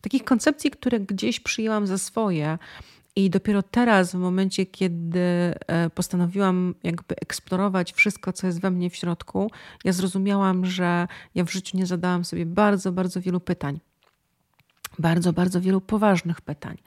Takich 0.02 0.24
koncepcji, 0.24 0.72
które 0.72 1.00
gdzieś 1.00 1.40
przyjęłam 1.40 1.88
za 1.88 1.98
swoje. 1.98 2.58
I 3.16 3.30
dopiero 3.30 3.64
teraz, 3.64 4.12
w 4.12 4.20
momencie, 4.20 4.66
kiedy 4.66 5.20
e, 5.20 5.90
postanowiłam 5.90 6.76
jakby 6.84 7.16
eksplorować 7.16 7.94
wszystko, 7.94 8.34
co 8.34 8.48
jest 8.48 8.62
we 8.62 8.72
mnie 8.72 8.90
w 8.90 8.96
środku, 8.96 9.52
ja 9.84 9.92
zrozumiałam, 9.92 10.66
że 10.66 11.08
ja 11.36 11.44
w 11.44 11.52
życiu 11.52 11.78
nie 11.78 11.86
zadałam 11.86 12.26
sobie 12.26 12.46
bardzo, 12.46 12.92
bardzo 12.92 13.22
wielu 13.22 13.40
pytań 13.40 13.80
bardzo, 15.00 15.34
bardzo 15.34 15.62
wielu 15.62 15.82
poważnych 15.82 16.42
pytań. 16.42 16.78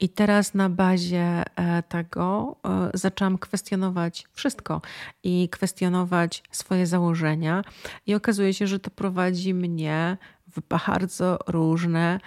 I 0.00 0.08
teraz 0.08 0.54
na 0.54 0.68
bazie 0.68 1.42
e, 1.56 1.82
tego 1.82 2.56
e, 2.64 2.90
zaczęłam 2.94 3.38
kwestionować 3.38 4.26
wszystko 4.32 4.80
i 5.22 5.48
kwestionować 5.48 6.42
swoje 6.50 6.86
założenia, 6.86 7.64
i 8.06 8.14
okazuje 8.14 8.54
się, 8.54 8.66
że 8.66 8.78
to 8.78 8.90
prowadzi 8.90 9.54
mnie 9.54 10.16
w 10.56 10.60
bardzo 10.68 11.38
różne, 11.46 12.20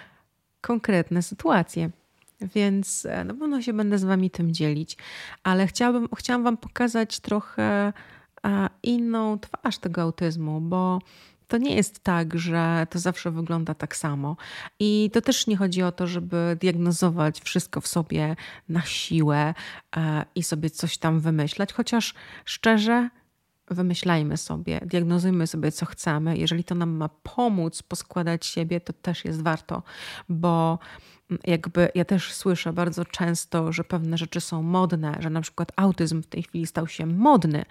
konkretne 0.60 1.22
sytuacje. 1.22 1.90
Więc 2.40 3.06
e, 3.06 3.24
na 3.24 3.34
pewno 3.34 3.62
się 3.62 3.72
będę 3.72 3.98
z 3.98 4.04
Wami 4.04 4.30
tym 4.30 4.52
dzielić, 4.52 4.96
ale 5.42 5.66
chciałabym, 5.66 6.08
chciałam 6.16 6.42
Wam 6.42 6.56
pokazać 6.56 7.20
trochę 7.20 7.92
inną 8.82 9.38
twarz 9.38 9.78
tego 9.78 10.02
autyzmu, 10.02 10.60
bo 10.60 10.98
to 11.48 11.58
nie 11.58 11.74
jest 11.76 12.00
tak, 12.00 12.38
że 12.38 12.86
to 12.90 12.98
zawsze 12.98 13.30
wygląda 13.30 13.74
tak 13.74 13.96
samo. 13.96 14.36
I 14.78 15.10
to 15.12 15.20
też 15.20 15.46
nie 15.46 15.56
chodzi 15.56 15.82
o 15.82 15.92
to, 15.92 16.06
żeby 16.06 16.56
diagnozować 16.60 17.40
wszystko 17.40 17.80
w 17.80 17.86
sobie 17.86 18.36
na 18.68 18.82
siłę 18.82 19.54
e, 19.96 20.24
i 20.34 20.42
sobie 20.42 20.70
coś 20.70 20.98
tam 20.98 21.20
wymyślać, 21.20 21.72
chociaż 21.72 22.14
szczerze, 22.44 23.10
wymyślajmy 23.70 24.36
sobie, 24.36 24.80
diagnozujmy 24.86 25.46
sobie, 25.46 25.72
co 25.72 25.86
chcemy. 25.86 26.38
Jeżeli 26.38 26.64
to 26.64 26.74
nam 26.74 26.90
ma 26.90 27.08
pomóc 27.08 27.82
poskładać 27.82 28.46
siebie, 28.46 28.80
to 28.80 28.92
też 28.92 29.24
jest 29.24 29.42
warto, 29.42 29.82
bo 30.28 30.78
jakby 31.44 31.88
ja 31.94 32.04
też 32.04 32.32
słyszę 32.32 32.72
bardzo 32.72 33.04
często, 33.04 33.72
że 33.72 33.84
pewne 33.84 34.18
rzeczy 34.18 34.40
są 34.40 34.62
modne, 34.62 35.16
że 35.20 35.30
na 35.30 35.40
przykład 35.40 35.72
autyzm 35.76 36.22
w 36.22 36.26
tej 36.26 36.42
chwili 36.42 36.66
stał 36.66 36.86
się 36.86 37.06
modny, 37.06 37.64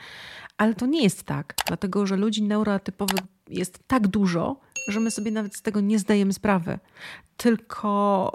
ale 0.58 0.76
to 0.76 0.86
nie 0.86 1.04
jest 1.04 1.24
tak, 1.24 1.54
dlatego 1.68 2.06
że 2.06 2.16
ludzi 2.16 2.44
neurotypowych 2.44 3.22
jest 3.50 3.80
tak 3.88 4.08
dużo, 4.08 4.60
że 4.88 5.00
my 5.00 5.12
sobie 5.12 5.32
nawet 5.32 5.56
z 5.56 5.62
tego 5.62 5.82
nie 5.82 6.00
zdajemy 6.00 6.34
sprawy. 6.34 6.80
Tylko 7.38 8.32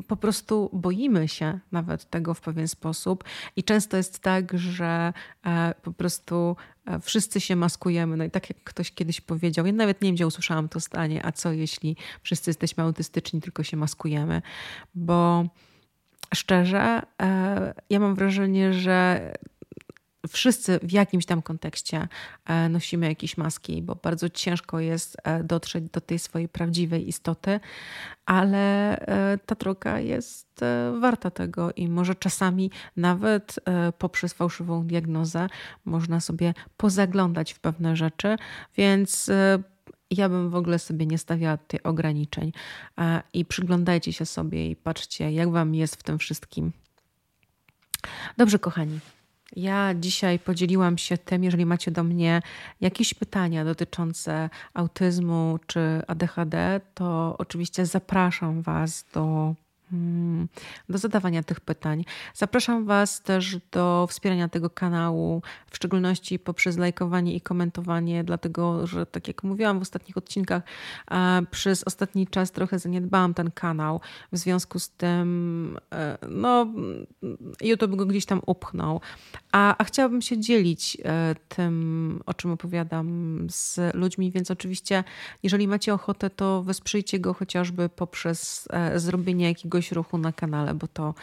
y, 0.00 0.02
po 0.02 0.16
prostu 0.16 0.70
boimy 0.72 1.28
się 1.28 1.58
nawet 1.72 2.10
tego 2.10 2.34
w 2.34 2.40
pewien 2.40 2.68
sposób. 2.68 3.24
I 3.56 3.64
często 3.64 3.96
jest 3.96 4.18
tak, 4.18 4.58
że 4.58 5.12
y, 5.46 5.50
po 5.82 5.92
prostu 5.92 6.56
y, 6.96 7.00
wszyscy 7.00 7.40
się 7.40 7.56
maskujemy. 7.56 8.16
No 8.16 8.24
i 8.24 8.30
tak 8.30 8.50
jak 8.50 8.64
ktoś 8.64 8.92
kiedyś 8.92 9.20
powiedział, 9.20 9.66
ja 9.66 9.72
nawet 9.72 10.02
nie 10.02 10.08
wiem, 10.08 10.14
gdzie 10.14 10.26
usłyszałam 10.26 10.68
to 10.68 10.80
stanie, 10.80 11.26
a 11.26 11.32
co 11.32 11.52
jeśli 11.52 11.96
wszyscy 12.22 12.50
jesteśmy 12.50 12.84
autystyczni, 12.84 13.40
tylko 13.40 13.62
się 13.62 13.76
maskujemy. 13.76 14.42
Bo 14.94 15.46
szczerze, 16.34 17.02
ja 17.90 18.00
mam 18.00 18.14
wrażenie, 18.14 18.72
że 18.72 19.32
wszyscy 20.28 20.80
w 20.82 20.92
jakimś 20.92 21.26
tam 21.26 21.42
kontekście 21.42 22.08
e, 22.44 22.68
nosimy 22.68 23.08
jakieś 23.08 23.36
maski, 23.36 23.82
bo 23.82 23.94
bardzo 23.94 24.28
ciężko 24.28 24.80
jest 24.80 25.16
e, 25.24 25.44
dotrzeć 25.44 25.84
do 25.92 26.00
tej 26.00 26.18
swojej 26.18 26.48
prawdziwej 26.48 27.08
istoty, 27.08 27.60
ale 28.26 28.96
e, 28.98 29.38
ta 29.38 29.54
droga 29.54 30.00
jest 30.00 30.46
warta 31.00 31.30
tego 31.30 31.72
i 31.72 31.88
może 31.88 32.14
czasami 32.14 32.70
nawet 32.96 33.56
poprzez 33.98 34.32
fałszywą 34.32 34.86
diagnozę 34.86 35.48
można 35.84 36.20
sobie 36.20 36.54
pozaglądać 36.76 37.52
w 37.52 37.60
pewne 37.60 37.96
rzeczy, 37.96 38.36
więc 38.76 39.30
ja 40.10 40.28
bym 40.28 40.50
w 40.50 40.54
ogóle 40.54 40.78
sobie 40.78 41.06
nie 41.06 41.18
stawiała 41.18 41.56
tych 41.56 41.86
ograniczeń. 41.86 42.52
I 43.32 43.44
przyglądajcie 43.44 44.12
się 44.12 44.26
sobie 44.26 44.70
i 44.70 44.76
patrzcie, 44.76 45.32
jak 45.32 45.50
wam 45.50 45.74
jest 45.74 45.96
w 45.96 46.02
tym 46.02 46.18
wszystkim. 46.18 46.72
Dobrze, 48.36 48.58
kochani. 48.58 49.00
Ja 49.56 49.94
dzisiaj 49.94 50.38
podzieliłam 50.38 50.98
się 50.98 51.18
tym, 51.18 51.44
jeżeli 51.44 51.66
macie 51.66 51.90
do 51.90 52.04
mnie 52.04 52.42
jakieś 52.80 53.14
pytania 53.14 53.64
dotyczące 53.64 54.50
autyzmu 54.74 55.58
czy 55.66 55.80
ADHD, 56.06 56.80
to 56.94 57.36
oczywiście 57.38 57.86
zapraszam 57.86 58.62
Was 58.62 59.04
do 59.12 59.54
do 60.88 60.98
zadawania 60.98 61.42
tych 61.42 61.60
pytań. 61.60 62.04
Zapraszam 62.34 62.84
Was 62.84 63.22
też 63.22 63.56
do 63.72 64.06
wspierania 64.10 64.48
tego 64.48 64.70
kanału, 64.70 65.42
w 65.70 65.76
szczególności 65.76 66.38
poprzez 66.38 66.78
lajkowanie 66.78 67.34
i 67.34 67.40
komentowanie, 67.40 68.24
dlatego 68.24 68.86
że, 68.86 69.06
tak 69.06 69.28
jak 69.28 69.42
mówiłam 69.42 69.78
w 69.78 69.82
ostatnich 69.82 70.16
odcinkach, 70.16 70.62
przez 71.50 71.84
ostatni 71.84 72.26
czas 72.26 72.52
trochę 72.52 72.78
zaniedbałam 72.78 73.34
ten 73.34 73.50
kanał. 73.50 74.00
W 74.32 74.38
związku 74.38 74.78
z 74.78 74.90
tym, 74.90 75.78
e, 75.92 76.18
no, 76.28 76.66
YouTube 77.62 77.96
go 77.96 78.06
gdzieś 78.06 78.26
tam 78.26 78.40
upchnął. 78.46 79.00
A, 79.52 79.76
a 79.78 79.84
chciałabym 79.84 80.22
się 80.22 80.38
dzielić 80.38 80.96
e, 81.04 81.34
tym, 81.48 82.22
o 82.26 82.34
czym 82.34 82.50
opowiadam 82.50 83.06
z 83.50 83.94
ludźmi, 83.94 84.32
więc 84.32 84.50
oczywiście, 84.50 85.04
jeżeli 85.42 85.68
macie 85.68 85.94
ochotę, 85.94 86.30
to 86.30 86.62
wesprzyjcie 86.62 87.18
go 87.18 87.34
chociażby 87.34 87.88
poprzez 87.88 88.68
e, 88.70 88.98
zrobienie 88.98 89.48
jakiegoś 89.48 89.75
jakiegoś 89.76 89.92
ruchu 89.92 90.18
na 90.18 90.32
kanale, 90.32 90.74
bo 90.74 90.88
to 90.88 91.14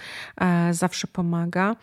e, 0.42 0.74
zawsze 0.74 1.08
pomaga. 1.08 1.76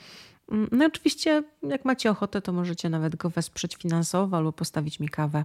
Mm, 0.51 0.69
no 0.73 0.87
oczywiście, 0.87 1.43
jak 1.63 1.85
macie 1.85 2.11
ochotę, 2.11 2.43
to 2.43 2.53
możecie 2.53 2.89
nawet 2.89 3.17
go 3.17 3.31
wesprzeć 3.31 3.77
finansowo 3.77 4.37
albo 4.37 4.53
postawić 4.53 5.01
mi 5.01 5.09
kawę, 5.09 5.45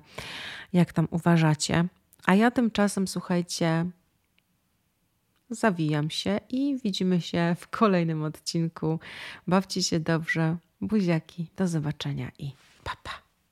jak 0.74 0.94
tam 0.94 1.08
uważacie. 1.12 1.86
A 2.26 2.36
ja 2.36 2.52
tymczasem, 2.52 3.08
słuchajcie, 3.08 3.86
zawijam 5.50 6.10
się 6.10 6.40
i 6.50 6.80
widzimy 6.84 7.22
się 7.22 7.56
w 7.60 7.68
kolejnym 7.68 8.24
odcinku. 8.24 9.00
Bawcie 9.48 9.84
się 9.84 10.00
dobrze, 10.00 10.58
buziaki, 10.82 11.48
do 11.56 11.68
zobaczenia 11.68 12.32
i 12.40 12.52
papa. 12.84 13.02
Pa. 13.04 13.25